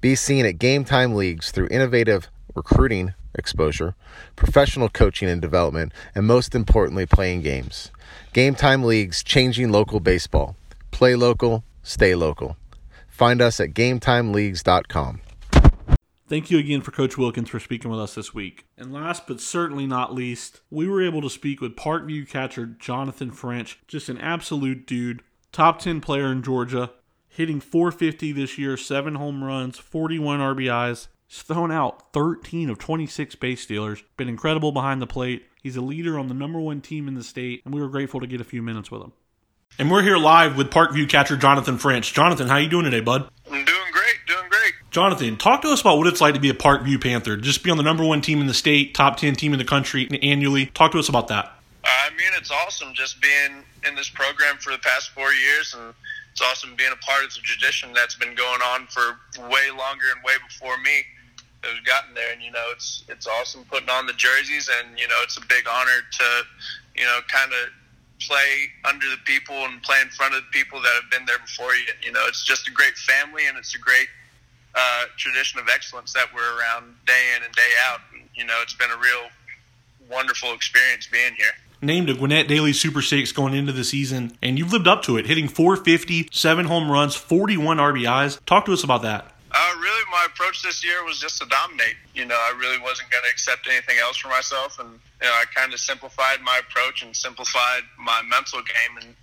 Be 0.00 0.14
seen 0.14 0.46
at 0.46 0.60
Game 0.60 0.84
Time 0.84 1.16
Leagues 1.16 1.50
through 1.50 1.66
innovative 1.72 2.28
recruiting 2.54 3.14
exposure, 3.34 3.94
professional 4.36 4.88
coaching 4.88 5.28
and 5.28 5.40
development, 5.40 5.92
and 6.14 6.26
most 6.26 6.54
importantly, 6.54 7.06
playing 7.06 7.42
games. 7.42 7.90
Game 8.32 8.54
Time 8.54 8.84
Leagues 8.84 9.22
changing 9.22 9.70
local 9.70 10.00
baseball. 10.00 10.56
Play 10.90 11.14
local, 11.14 11.64
stay 11.82 12.14
local. 12.14 12.56
Find 13.08 13.40
us 13.42 13.60
at 13.60 13.70
gametimeleagues.com. 13.70 15.20
Thank 16.30 16.48
you 16.48 16.58
again 16.58 16.80
for 16.80 16.92
Coach 16.92 17.18
Wilkins 17.18 17.48
for 17.48 17.58
speaking 17.58 17.90
with 17.90 17.98
us 17.98 18.14
this 18.14 18.32
week. 18.32 18.64
And 18.78 18.92
last 18.92 19.26
but 19.26 19.40
certainly 19.40 19.84
not 19.84 20.14
least, 20.14 20.60
we 20.70 20.86
were 20.88 21.02
able 21.02 21.20
to 21.22 21.28
speak 21.28 21.60
with 21.60 21.74
Parkview 21.74 22.28
catcher 22.28 22.66
Jonathan 22.66 23.32
French, 23.32 23.80
just 23.88 24.08
an 24.08 24.16
absolute 24.16 24.86
dude, 24.86 25.24
top 25.50 25.80
10 25.80 26.00
player 26.00 26.30
in 26.30 26.44
Georgia, 26.44 26.92
hitting 27.28 27.60
450 27.60 28.30
this 28.30 28.58
year, 28.58 28.76
7 28.76 29.16
home 29.16 29.42
runs, 29.42 29.78
41 29.78 30.38
RBIs, 30.38 31.08
He's 31.30 31.42
thrown 31.42 31.70
out 31.70 32.12
13 32.12 32.70
of 32.70 32.78
26 32.78 33.36
base 33.36 33.60
stealers, 33.60 34.02
been 34.16 34.28
incredible 34.28 34.72
behind 34.72 35.00
the 35.00 35.06
plate. 35.06 35.46
He's 35.62 35.76
a 35.76 35.80
leader 35.80 36.18
on 36.18 36.26
the 36.26 36.34
number 36.34 36.58
one 36.58 36.80
team 36.80 37.06
in 37.06 37.14
the 37.14 37.22
state, 37.22 37.62
and 37.64 37.72
we 37.72 37.80
were 37.80 37.88
grateful 37.88 38.18
to 38.18 38.26
get 38.26 38.40
a 38.40 38.44
few 38.44 38.62
minutes 38.62 38.90
with 38.90 39.00
him. 39.00 39.12
And 39.78 39.92
we're 39.92 40.02
here 40.02 40.16
live 40.16 40.56
with 40.56 40.70
Parkview 40.70 41.08
catcher 41.08 41.36
Jonathan 41.36 41.78
French. 41.78 42.12
Jonathan, 42.12 42.48
how 42.48 42.56
you 42.56 42.68
doing 42.68 42.82
today, 42.82 42.98
bud? 42.98 43.30
I'm 43.46 43.64
doing 43.64 43.92
great, 43.92 44.16
doing 44.26 44.48
great. 44.50 44.72
Jonathan, 44.90 45.36
talk 45.36 45.62
to 45.62 45.68
us 45.68 45.80
about 45.80 45.98
what 45.98 46.08
it's 46.08 46.20
like 46.20 46.34
to 46.34 46.40
be 46.40 46.50
a 46.50 46.54
Parkview 46.54 47.00
Panther. 47.00 47.36
Just 47.36 47.62
be 47.62 47.70
on 47.70 47.76
the 47.76 47.84
number 47.84 48.04
one 48.04 48.22
team 48.22 48.40
in 48.40 48.48
the 48.48 48.54
state, 48.54 48.92
top 48.92 49.16
10 49.16 49.36
team 49.36 49.52
in 49.52 49.60
the 49.60 49.64
country 49.64 50.08
annually. 50.22 50.66
Talk 50.66 50.90
to 50.90 50.98
us 50.98 51.08
about 51.08 51.28
that. 51.28 51.52
I 51.84 52.10
mean, 52.10 52.32
it's 52.36 52.50
awesome 52.50 52.92
just 52.92 53.22
being 53.22 53.62
in 53.86 53.94
this 53.94 54.08
program 54.08 54.56
for 54.56 54.72
the 54.72 54.78
past 54.78 55.10
four 55.10 55.32
years, 55.32 55.76
and 55.78 55.94
it's 56.32 56.42
awesome 56.42 56.74
being 56.74 56.90
a 56.92 56.96
part 56.96 57.22
of 57.22 57.32
the 57.32 57.40
tradition 57.40 57.92
that's 57.94 58.16
been 58.16 58.34
going 58.34 58.60
on 58.62 58.88
for 58.88 59.16
way 59.48 59.70
longer 59.70 60.06
and 60.12 60.24
way 60.24 60.34
before 60.48 60.76
me 60.78 61.04
have 61.62 61.84
gotten 61.84 62.14
there, 62.14 62.32
and 62.32 62.42
you 62.42 62.50
know 62.50 62.64
it's 62.72 63.04
it's 63.08 63.26
awesome 63.26 63.64
putting 63.70 63.88
on 63.88 64.06
the 64.06 64.12
jerseys, 64.14 64.68
and 64.68 64.98
you 64.98 65.08
know 65.08 65.16
it's 65.22 65.36
a 65.36 65.46
big 65.46 65.66
honor 65.68 66.00
to 66.12 66.24
you 66.96 67.04
know 67.04 67.20
kind 67.28 67.52
of 67.52 67.70
play 68.20 68.68
under 68.84 69.08
the 69.08 69.16
people 69.24 69.56
and 69.56 69.82
play 69.82 70.00
in 70.02 70.08
front 70.08 70.34
of 70.34 70.42
the 70.42 70.50
people 70.52 70.80
that 70.80 70.92
have 71.00 71.10
been 71.10 71.24
there 71.26 71.38
before 71.38 71.74
you. 71.74 71.84
You 72.02 72.12
know, 72.12 72.22
it's 72.28 72.44
just 72.44 72.68
a 72.68 72.70
great 72.70 72.96
family, 72.96 73.46
and 73.46 73.56
it's 73.56 73.74
a 73.74 73.78
great 73.78 74.08
uh, 74.74 75.04
tradition 75.16 75.58
of 75.58 75.68
excellence 75.68 76.12
that 76.12 76.26
we're 76.34 76.58
around 76.58 76.94
day 77.06 77.32
in 77.36 77.42
and 77.42 77.54
day 77.54 77.72
out. 77.88 78.00
And, 78.12 78.28
you 78.34 78.44
know, 78.44 78.58
it's 78.62 78.74
been 78.74 78.90
a 78.90 78.98
real 78.98 79.30
wonderful 80.10 80.52
experience 80.54 81.08
being 81.10 81.34
here 81.34 81.52
named 81.82 82.10
a 82.10 82.14
Gwinnett 82.14 82.48
Daily 82.48 82.72
Super 82.72 83.02
Six 83.02 83.32
going 83.32 83.54
into 83.54 83.72
the 83.72 83.84
season, 83.84 84.36
and 84.42 84.58
you've 84.58 84.72
lived 84.72 84.86
up 84.86 85.02
to 85.04 85.16
it, 85.16 85.26
hitting 85.26 85.48
450, 85.48 86.28
seven 86.32 86.66
home 86.66 86.90
runs, 86.90 87.14
41 87.14 87.78
RBIs. 87.78 88.38
Talk 88.44 88.66
to 88.66 88.72
us 88.72 88.84
about 88.84 89.02
that. 89.02 89.32
Uh, 89.52 89.74
really, 89.80 90.04
my 90.12 90.26
approach 90.26 90.62
this 90.62 90.84
year 90.84 91.04
was 91.04 91.18
just 91.18 91.40
to 91.42 91.46
dominate. 91.48 91.96
You 92.14 92.24
know, 92.24 92.36
I 92.36 92.56
really 92.56 92.78
wasn't 92.78 93.10
going 93.10 93.24
to 93.24 93.30
accept 93.30 93.66
anything 93.66 93.98
else 93.98 94.16
for 94.16 94.28
myself, 94.28 94.78
and 94.78 94.88
you 94.88 95.26
know, 95.26 95.32
I 95.32 95.44
kind 95.54 95.72
of 95.72 95.80
simplified 95.80 96.40
my 96.42 96.60
approach 96.60 97.02
and 97.02 97.14
simplified 97.14 97.82
my 97.98 98.22
mental 98.22 98.60
game, 98.62 99.02
and 99.02 99.14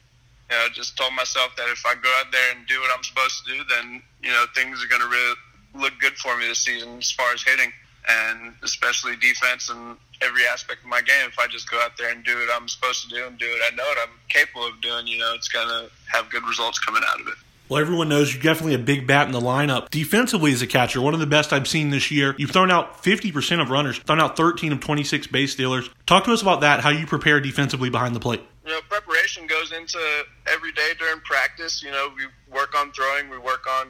you 0.52 0.56
know, 0.58 0.68
just 0.74 0.98
told 0.98 1.14
myself 1.14 1.56
that 1.56 1.70
if 1.70 1.86
I 1.86 1.96
go 1.96 2.12
out 2.20 2.32
there 2.32 2.52
and 2.52 2.68
do 2.68 2.80
what 2.82 2.92
I'm 2.96 3.04
supposed 3.04 3.46
to 3.46 3.54
do, 3.56 3.64
then 3.70 4.02
you 4.22 4.30
know, 4.30 4.46
things 4.54 4.84
are 4.84 4.88
going 4.88 5.02
to 5.02 5.08
really 5.08 5.36
look 5.76 5.94
good 6.00 6.18
for 6.18 6.36
me 6.38 6.48
this 6.48 6.60
season 6.60 6.98
as 6.98 7.12
far 7.12 7.32
as 7.32 7.42
hitting, 7.44 7.72
and 8.10 8.54
especially 8.64 9.16
defense 9.16 9.70
and 9.70 9.96
every 10.22 10.46
aspect 10.46 10.84
of 10.84 10.90
my 10.90 11.02
game. 11.02 11.28
If 11.28 11.40
I 11.40 11.48
just 11.48 11.72
go 11.72 11.80
out 11.80 11.96
there 11.98 12.12
and 12.12 12.24
do 12.26 12.36
what 12.36 12.50
I'm 12.54 12.68
supposed 12.68 13.08
to 13.08 13.16
do 13.16 13.26
and 13.28 13.38
do 13.38 13.48
what 13.48 13.72
I 13.72 13.76
know 13.76 13.84
what 13.84 13.98
I'm 14.04 14.16
capable 14.28 14.68
of 14.68 14.82
doing, 14.82 15.08
you 15.08 15.20
know, 15.20 15.34
it's 15.36 15.48
going 15.48 15.68
to 15.68 15.90
have 16.12 16.30
good 16.30 16.44
results 16.44 16.80
coming 16.80 17.04
out 17.08 17.22
of 17.22 17.28
it. 17.28 17.36
Well, 17.70 17.82
everyone 17.82 18.08
knows 18.08 18.34
you're 18.34 18.42
definitely 18.42 18.76
a 18.76 18.80
big 18.80 19.08
bat 19.08 19.28
in 19.28 19.34
the 19.34 19.42
lineup. 19.42 19.90
Defensively, 19.90 20.54
as 20.54 20.62
a 20.62 20.68
catcher, 20.68 21.02
one 21.02 21.14
of 21.14 21.20
the 21.20 21.28
best 21.28 21.52
I've 21.52 21.68
seen 21.68 21.90
this 21.90 22.10
year. 22.12 22.34
You've 22.38 22.52
thrown 22.52 22.72
out 22.72 23.04
50% 23.04 23.62
of 23.62 23.70
runners, 23.70 23.98
thrown 24.00 24.22
out 24.22 24.38
13 24.38 24.72
of 24.72 24.80
26 24.80 25.28
base 25.28 25.52
stealers. 25.52 25.90
Talk 26.06 26.24
to 26.26 26.32
us 26.32 26.42
about 26.42 26.62
that, 26.62 26.80
how 26.80 26.92
you 26.92 27.06
prepare 27.06 27.42
defensively 27.42 27.90
behind 27.90 28.16
the 28.16 28.22
plate. 28.22 28.42
You 28.66 28.72
know, 28.72 28.80
preparation 28.88 29.48
goes 29.48 29.74
into 29.74 30.00
every 30.48 30.72
day 30.72 30.92
during 30.98 31.20
practice. 31.22 31.84
You 31.84 31.92
know, 31.92 32.10
we 32.16 32.24
work 32.54 32.74
on 32.74 32.92
throwing, 32.94 33.30
we 33.30 33.38
work 33.38 33.66
on 33.68 33.88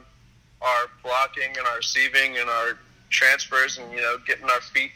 our 0.60 0.90
blocking 1.04 1.56
and 1.56 1.66
our 1.68 1.76
receiving 1.76 2.36
and 2.36 2.48
our 2.48 2.78
transfers 3.10 3.78
and, 3.78 3.92
you 3.92 4.00
know, 4.00 4.16
getting 4.26 4.44
our 4.50 4.60
feet 4.60 4.90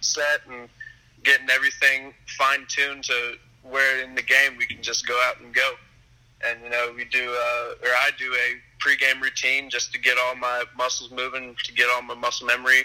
set 0.00 0.40
and 0.50 0.68
getting 1.22 1.48
everything 1.50 2.12
fine 2.36 2.66
tuned 2.68 3.04
to 3.04 3.36
where 3.62 4.02
in 4.02 4.14
the 4.16 4.22
game 4.22 4.56
we 4.58 4.66
can 4.66 4.82
just 4.82 5.06
go 5.06 5.18
out 5.26 5.40
and 5.40 5.54
go. 5.54 5.74
And 6.46 6.62
you 6.62 6.70
know, 6.70 6.92
we 6.94 7.04
do, 7.04 7.30
uh, 7.30 7.74
or 7.82 7.88
I 7.88 8.10
do 8.18 8.32
a 8.32 8.60
pregame 8.84 9.20
routine 9.22 9.70
just 9.70 9.92
to 9.92 9.98
get 9.98 10.18
all 10.18 10.34
my 10.36 10.64
muscles 10.76 11.10
moving, 11.10 11.56
to 11.64 11.72
get 11.72 11.88
all 11.94 12.02
my 12.02 12.14
muscle 12.14 12.46
memory, 12.46 12.82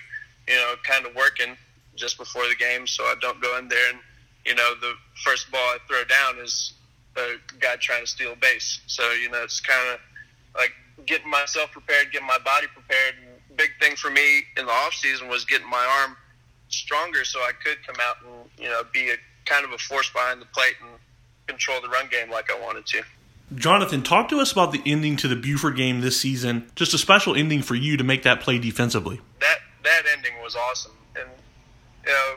you 0.47 0.55
know, 0.55 0.75
kind 0.83 1.05
of 1.05 1.15
working 1.15 1.57
just 1.95 2.17
before 2.17 2.47
the 2.47 2.55
game, 2.55 2.87
so 2.87 3.03
I 3.03 3.15
don't 3.21 3.41
go 3.41 3.57
in 3.57 3.67
there 3.67 3.89
and 3.89 3.99
you 4.45 4.55
know 4.55 4.73
the 4.81 4.93
first 5.23 5.51
ball 5.51 5.59
I 5.59 5.77
throw 5.87 6.03
down 6.05 6.43
is 6.43 6.73
a 7.17 7.35
guy 7.59 7.75
trying 7.75 8.01
to 8.01 8.07
steal 8.07 8.33
a 8.33 8.35
base. 8.35 8.79
So 8.87 9.11
you 9.11 9.29
know, 9.29 9.43
it's 9.43 9.59
kind 9.59 9.93
of 9.93 9.99
like 10.55 10.71
getting 11.05 11.29
myself 11.29 11.71
prepared, 11.71 12.11
getting 12.11 12.27
my 12.27 12.37
body 12.39 12.67
prepared. 12.67 13.15
And 13.21 13.57
big 13.57 13.71
thing 13.79 13.95
for 13.95 14.09
me 14.09 14.43
in 14.57 14.65
the 14.65 14.71
off 14.71 14.93
season 14.93 15.27
was 15.27 15.45
getting 15.45 15.69
my 15.69 16.01
arm 16.01 16.15
stronger 16.69 17.25
so 17.25 17.39
I 17.39 17.51
could 17.63 17.85
come 17.85 17.97
out 18.01 18.17
and 18.23 18.63
you 18.63 18.69
know 18.69 18.81
be 18.93 19.09
a 19.09 19.15
kind 19.45 19.65
of 19.65 19.71
a 19.71 19.77
force 19.77 20.09
behind 20.11 20.41
the 20.41 20.45
plate 20.45 20.75
and 20.81 20.91
control 21.47 21.81
the 21.81 21.89
run 21.89 22.07
game 22.09 22.31
like 22.31 22.49
I 22.49 22.59
wanted 22.59 22.85
to. 22.87 23.03
Jonathan, 23.55 24.03
talk 24.03 24.29
to 24.29 24.39
us 24.39 24.51
about 24.51 24.71
the 24.71 24.81
ending 24.85 25.15
to 25.17 25.27
the 25.27 25.35
Buford 25.35 25.75
game 25.75 26.01
this 26.01 26.19
season. 26.19 26.69
Just 26.75 26.93
a 26.93 26.97
special 26.97 27.35
ending 27.35 27.61
for 27.61 27.75
you 27.75 27.97
to 27.97 28.03
make 28.03 28.23
that 28.23 28.41
play 28.41 28.59
defensively. 28.59 29.19
That 29.39 29.59
that 29.83 30.03
ending 30.15 30.33
was 30.43 30.55
awesome, 30.55 30.91
and 31.15 31.27
you 32.05 32.11
know 32.11 32.35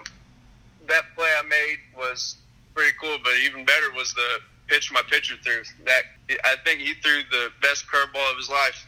that 0.88 1.04
play 1.14 1.28
I 1.38 1.42
made 1.42 1.78
was 1.96 2.36
pretty 2.74 2.96
cool. 3.00 3.18
But 3.22 3.34
even 3.44 3.64
better 3.64 3.92
was 3.94 4.14
the 4.14 4.40
pitch 4.68 4.90
my 4.90 5.02
pitcher 5.02 5.34
threw. 5.44 5.62
That 5.84 6.02
I 6.44 6.56
think 6.64 6.80
he 6.80 6.94
threw 6.94 7.20
the 7.30 7.50
best 7.60 7.86
curveball 7.86 8.30
of 8.30 8.38
his 8.38 8.48
life 8.48 8.86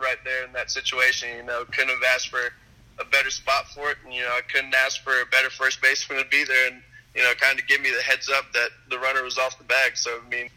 right 0.00 0.18
there 0.24 0.44
in 0.44 0.52
that 0.52 0.70
situation. 0.70 1.28
You 1.36 1.42
know, 1.42 1.64
couldn't 1.66 1.90
have 1.90 2.14
asked 2.14 2.28
for 2.28 2.52
a 2.98 3.04
better 3.04 3.30
spot 3.30 3.68
for 3.74 3.90
it, 3.90 3.98
and 4.04 4.14
you 4.14 4.22
know, 4.22 4.30
I 4.30 4.40
couldn't 4.50 4.74
ask 4.74 5.02
for 5.02 5.20
a 5.20 5.26
better 5.26 5.50
first 5.50 5.82
baseman 5.82 6.22
to 6.22 6.28
be 6.30 6.44
there, 6.44 6.68
and 6.68 6.82
you 7.14 7.22
know, 7.22 7.32
kind 7.34 7.58
of 7.58 7.66
give 7.66 7.82
me 7.82 7.90
the 7.90 8.02
heads 8.02 8.30
up 8.30 8.52
that 8.54 8.70
the 8.88 8.98
runner 8.98 9.22
was 9.22 9.36
off 9.36 9.58
the 9.58 9.64
bag. 9.64 9.96
So 9.96 10.18
I 10.24 10.28
mean, 10.30 10.48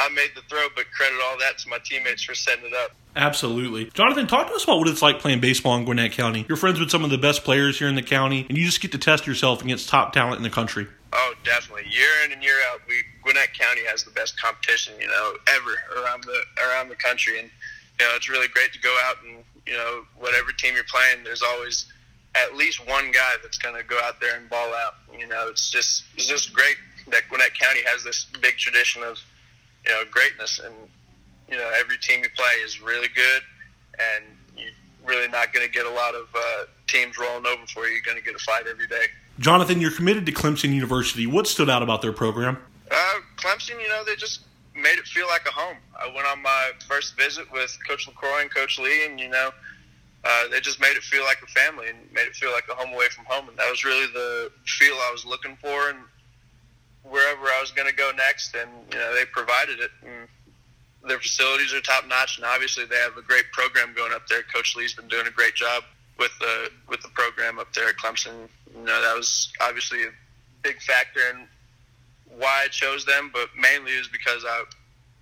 I 0.00 0.08
made 0.10 0.30
the 0.34 0.42
throw, 0.48 0.66
but 0.74 0.86
credit 0.92 1.18
all 1.22 1.38
that 1.38 1.58
to 1.58 1.68
my 1.68 1.78
teammates 1.84 2.22
for 2.22 2.34
setting 2.34 2.66
it 2.66 2.74
up. 2.74 2.92
Absolutely. 3.16 3.90
Jonathan, 3.92 4.26
talk 4.26 4.48
to 4.48 4.54
us 4.54 4.64
about 4.64 4.78
what 4.78 4.88
it's 4.88 5.02
like 5.02 5.18
playing 5.18 5.40
baseball 5.40 5.76
in 5.76 5.84
Gwinnett 5.84 6.12
County. 6.12 6.46
You're 6.48 6.56
friends 6.56 6.80
with 6.80 6.90
some 6.90 7.04
of 7.04 7.10
the 7.10 7.18
best 7.18 7.44
players 7.44 7.78
here 7.78 7.88
in 7.88 7.96
the 7.96 8.02
county, 8.02 8.46
and 8.48 8.56
you 8.56 8.64
just 8.64 8.80
get 8.80 8.92
to 8.92 8.98
test 8.98 9.26
yourself 9.26 9.62
against 9.62 9.88
top 9.88 10.12
talent 10.12 10.36
in 10.36 10.42
the 10.42 10.50
country. 10.50 10.86
Oh, 11.12 11.34
definitely. 11.44 11.90
Year 11.90 12.08
in 12.24 12.32
and 12.32 12.42
year 12.42 12.56
out, 12.70 12.80
we 12.88 13.02
Gwinnett 13.22 13.52
County 13.52 13.82
has 13.86 14.04
the 14.04 14.12
best 14.12 14.40
competition, 14.40 14.94
you 15.00 15.08
know, 15.08 15.34
ever 15.48 16.02
around 16.02 16.24
the 16.24 16.40
around 16.64 16.88
the 16.88 16.96
country, 16.96 17.38
and 17.38 17.50
you 17.98 18.06
know, 18.06 18.14
it's 18.14 18.28
really 18.28 18.48
great 18.48 18.72
to 18.72 18.80
go 18.80 18.96
out 19.04 19.16
and 19.24 19.44
you 19.66 19.76
know, 19.76 20.04
whatever 20.16 20.52
team 20.52 20.74
you're 20.74 20.84
playing, 20.84 21.22
there's 21.24 21.42
always 21.42 21.86
at 22.34 22.56
least 22.56 22.86
one 22.88 23.10
guy 23.12 23.34
that's 23.42 23.58
going 23.58 23.74
to 23.74 23.82
go 23.82 23.98
out 24.02 24.20
there 24.20 24.36
and 24.36 24.48
ball 24.48 24.72
out. 24.74 24.94
You 25.16 25.26
know, 25.26 25.48
it's 25.48 25.70
just 25.70 26.04
it's 26.16 26.26
just 26.26 26.52
great 26.52 26.76
that 27.08 27.22
Gwinnett 27.28 27.58
County 27.58 27.80
has 27.86 28.04
this 28.04 28.26
big 28.40 28.56
tradition 28.56 29.02
of 29.02 29.18
you 29.90 29.96
know 29.96 30.04
greatness, 30.10 30.60
and 30.60 30.74
you 31.48 31.56
know 31.56 31.70
every 31.78 31.98
team 31.98 32.20
you 32.22 32.30
play 32.36 32.54
is 32.64 32.80
really 32.80 33.08
good, 33.08 33.42
and 33.98 34.24
you're 34.56 34.70
really 35.04 35.28
not 35.28 35.52
going 35.52 35.66
to 35.66 35.72
get 35.72 35.86
a 35.86 35.90
lot 35.90 36.14
of 36.14 36.28
uh, 36.34 36.64
teams 36.86 37.18
rolling 37.18 37.46
over 37.46 37.66
for 37.66 37.86
you. 37.86 37.94
You're 37.94 38.02
going 38.02 38.16
to 38.16 38.22
get 38.22 38.34
a 38.34 38.38
fight 38.38 38.66
every 38.68 38.86
day. 38.86 39.06
Jonathan, 39.38 39.80
you're 39.80 39.90
committed 39.90 40.26
to 40.26 40.32
Clemson 40.32 40.72
University. 40.72 41.26
What 41.26 41.46
stood 41.46 41.70
out 41.70 41.82
about 41.82 42.02
their 42.02 42.12
program? 42.12 42.58
Uh, 42.90 42.94
Clemson, 43.36 43.80
you 43.80 43.88
know, 43.88 44.04
they 44.04 44.14
just 44.16 44.42
made 44.74 44.98
it 44.98 45.06
feel 45.06 45.26
like 45.28 45.46
a 45.48 45.50
home. 45.50 45.76
I 45.98 46.06
went 46.06 46.26
on 46.26 46.42
my 46.42 46.70
first 46.86 47.16
visit 47.16 47.50
with 47.52 47.76
Coach 47.88 48.08
LeCroy 48.08 48.42
and 48.42 48.54
Coach 48.54 48.78
Lee, 48.78 49.06
and 49.06 49.18
you 49.18 49.28
know, 49.28 49.50
uh, 50.24 50.48
they 50.50 50.60
just 50.60 50.80
made 50.80 50.96
it 50.96 51.02
feel 51.02 51.24
like 51.24 51.38
a 51.42 51.46
family 51.46 51.88
and 51.88 51.98
made 52.12 52.26
it 52.26 52.36
feel 52.36 52.52
like 52.52 52.64
a 52.70 52.74
home 52.74 52.92
away 52.92 53.08
from 53.08 53.24
home. 53.24 53.48
And 53.48 53.56
that 53.56 53.68
was 53.68 53.84
really 53.84 54.06
the 54.12 54.52
feel 54.66 54.94
I 54.94 55.10
was 55.12 55.24
looking 55.24 55.56
for, 55.56 55.88
and 55.88 55.98
wherever 57.02 57.46
I 57.46 57.58
was 57.60 57.70
going 57.70 57.88
to 57.88 57.94
go 57.94 58.10
next. 58.16 58.54
And 58.54 58.70
you 58.92 58.98
know, 58.98 59.14
they 59.14 59.24
provided 59.24 59.80
it. 59.80 59.90
And 60.02 60.28
their 61.08 61.18
facilities 61.18 61.72
are 61.72 61.80
top 61.80 62.06
notch, 62.06 62.36
and 62.36 62.44
obviously 62.44 62.84
they 62.84 62.96
have 62.96 63.16
a 63.16 63.22
great 63.22 63.50
program 63.52 63.94
going 63.94 64.12
up 64.12 64.26
there. 64.28 64.42
Coach 64.54 64.76
Lee's 64.76 64.94
been 64.94 65.08
doing 65.08 65.26
a 65.26 65.30
great 65.30 65.54
job 65.54 65.84
with 66.18 66.32
the 66.40 66.70
with 66.88 67.00
the 67.00 67.08
program 67.08 67.58
up 67.58 67.72
there 67.72 67.88
at 67.88 67.96
Clemson. 67.96 68.48
You 68.74 68.84
know, 68.84 69.00
that 69.00 69.16
was 69.16 69.50
obviously 69.60 70.04
a 70.04 70.10
big 70.62 70.80
factor 70.82 71.20
in 71.30 71.46
why 72.36 72.64
I 72.64 72.68
chose 72.68 73.04
them, 73.04 73.30
but 73.32 73.48
mainly 73.58 73.92
is 73.92 74.08
because 74.08 74.44
I 74.46 74.64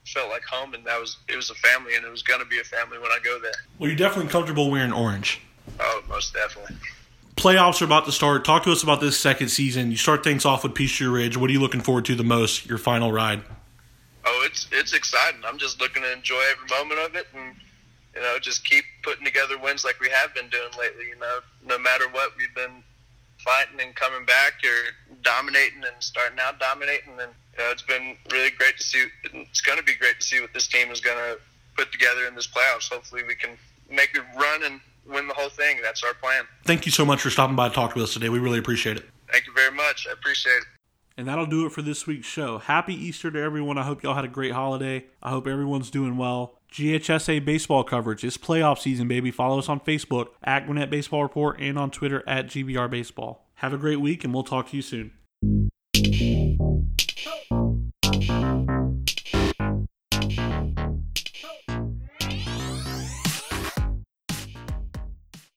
felt 0.04 0.30
like 0.30 0.44
home, 0.44 0.74
and 0.74 0.84
that 0.84 1.00
was 1.00 1.16
it 1.28 1.36
was 1.36 1.50
a 1.50 1.54
family, 1.54 1.94
and 1.94 2.04
it 2.04 2.10
was 2.10 2.22
going 2.22 2.40
to 2.40 2.46
be 2.46 2.58
a 2.58 2.64
family 2.64 2.98
when 2.98 3.10
I 3.10 3.18
go 3.22 3.38
there. 3.38 3.52
Well, 3.78 3.88
you're 3.88 3.96
definitely 3.96 4.30
comfortable 4.30 4.70
wearing 4.70 4.92
orange. 4.92 5.40
Oh, 5.78 6.02
most 6.08 6.34
definitely. 6.34 6.76
Playoffs 7.38 7.80
are 7.80 7.84
about 7.84 8.04
to 8.06 8.10
start. 8.10 8.44
Talk 8.44 8.64
to 8.64 8.72
us 8.72 8.82
about 8.82 9.00
this 9.00 9.16
second 9.16 9.48
season. 9.48 9.92
You 9.92 9.96
start 9.96 10.24
things 10.24 10.44
off 10.44 10.64
with 10.64 10.74
Peachtree 10.74 11.06
Ridge. 11.06 11.36
What 11.36 11.48
are 11.48 11.52
you 11.52 11.60
looking 11.60 11.80
forward 11.80 12.04
to 12.06 12.16
the 12.16 12.24
most? 12.24 12.66
Your 12.66 12.78
final 12.78 13.12
ride. 13.12 13.42
Oh, 14.24 14.42
it's 14.44 14.66
it's 14.72 14.92
exciting. 14.92 15.42
I'm 15.46 15.56
just 15.56 15.80
looking 15.80 16.02
to 16.02 16.12
enjoy 16.12 16.42
every 16.50 16.66
moment 16.76 17.00
of 17.00 17.14
it, 17.14 17.28
and 17.32 17.54
you 18.16 18.20
know, 18.22 18.40
just 18.40 18.64
keep 18.64 18.84
putting 19.04 19.24
together 19.24 19.56
wins 19.56 19.84
like 19.84 20.00
we 20.00 20.08
have 20.10 20.34
been 20.34 20.48
doing 20.48 20.70
lately. 20.80 21.06
You 21.10 21.20
know, 21.20 21.38
no 21.64 21.78
matter 21.78 22.08
what, 22.10 22.32
we've 22.36 22.52
been 22.56 22.82
fighting 23.38 23.80
and 23.80 23.94
coming 23.94 24.24
back 24.26 24.54
You're 24.64 24.90
dominating 25.22 25.84
and 25.84 25.94
starting 26.00 26.38
out 26.40 26.58
dominating. 26.58 27.12
And 27.20 27.30
you 27.56 27.64
know, 27.64 27.70
it's 27.70 27.82
been 27.82 28.16
really 28.32 28.50
great 28.50 28.78
to 28.78 28.82
see. 28.82 29.04
It's 29.32 29.60
going 29.60 29.78
to 29.78 29.84
be 29.84 29.94
great 29.94 30.18
to 30.18 30.26
see 30.26 30.40
what 30.40 30.52
this 30.54 30.66
team 30.66 30.90
is 30.90 31.00
going 31.00 31.18
to 31.18 31.38
put 31.76 31.92
together 31.92 32.26
in 32.26 32.34
this 32.34 32.48
playoffs. 32.48 32.90
Hopefully, 32.90 33.22
we 33.22 33.36
can 33.36 33.50
make 33.88 34.18
a 34.18 34.38
run 34.38 34.64
and 34.64 34.80
win 35.08 35.28
the 35.28 35.34
whole 35.34 35.48
thing. 35.48 35.78
That's 35.82 36.02
our 36.02 36.14
plan. 36.14 36.44
Thank 36.64 36.86
you 36.86 36.92
so 36.92 37.04
much 37.04 37.20
for 37.20 37.30
stopping 37.30 37.56
by 37.56 37.68
to 37.68 37.74
talk 37.74 37.94
to 37.94 38.02
us 38.02 38.12
today. 38.12 38.28
We 38.28 38.38
really 38.38 38.58
appreciate 38.58 38.96
it. 38.96 39.08
Thank 39.30 39.46
you 39.46 39.52
very 39.54 39.74
much. 39.74 40.06
I 40.08 40.12
appreciate 40.12 40.52
it. 40.52 40.64
And 41.16 41.26
that'll 41.26 41.46
do 41.46 41.66
it 41.66 41.72
for 41.72 41.82
this 41.82 42.06
week's 42.06 42.28
show. 42.28 42.58
Happy 42.58 42.94
Easter 42.94 43.30
to 43.30 43.40
everyone. 43.40 43.76
I 43.76 43.82
hope 43.82 44.04
y'all 44.04 44.14
had 44.14 44.24
a 44.24 44.28
great 44.28 44.52
holiday. 44.52 45.06
I 45.20 45.30
hope 45.30 45.48
everyone's 45.48 45.90
doing 45.90 46.16
well. 46.16 46.54
GHSA 46.72 47.44
baseball 47.44 47.82
coverage. 47.82 48.22
It's 48.22 48.38
playoff 48.38 48.78
season, 48.78 49.08
baby. 49.08 49.32
Follow 49.32 49.58
us 49.58 49.68
on 49.68 49.80
Facebook 49.80 50.28
at 50.44 50.66
Gwinnett 50.66 50.90
Baseball 50.90 51.22
Report 51.22 51.58
and 51.60 51.76
on 51.76 51.90
Twitter 51.90 52.22
at 52.28 52.46
GBR 52.46 52.88
Baseball. 52.88 53.48
Have 53.56 53.72
a 53.72 53.78
great 53.78 54.00
week, 54.00 54.22
and 54.22 54.32
we'll 54.32 54.44
talk 54.44 54.70
to 54.70 54.76
you 54.76 54.82
soon. 54.82 55.10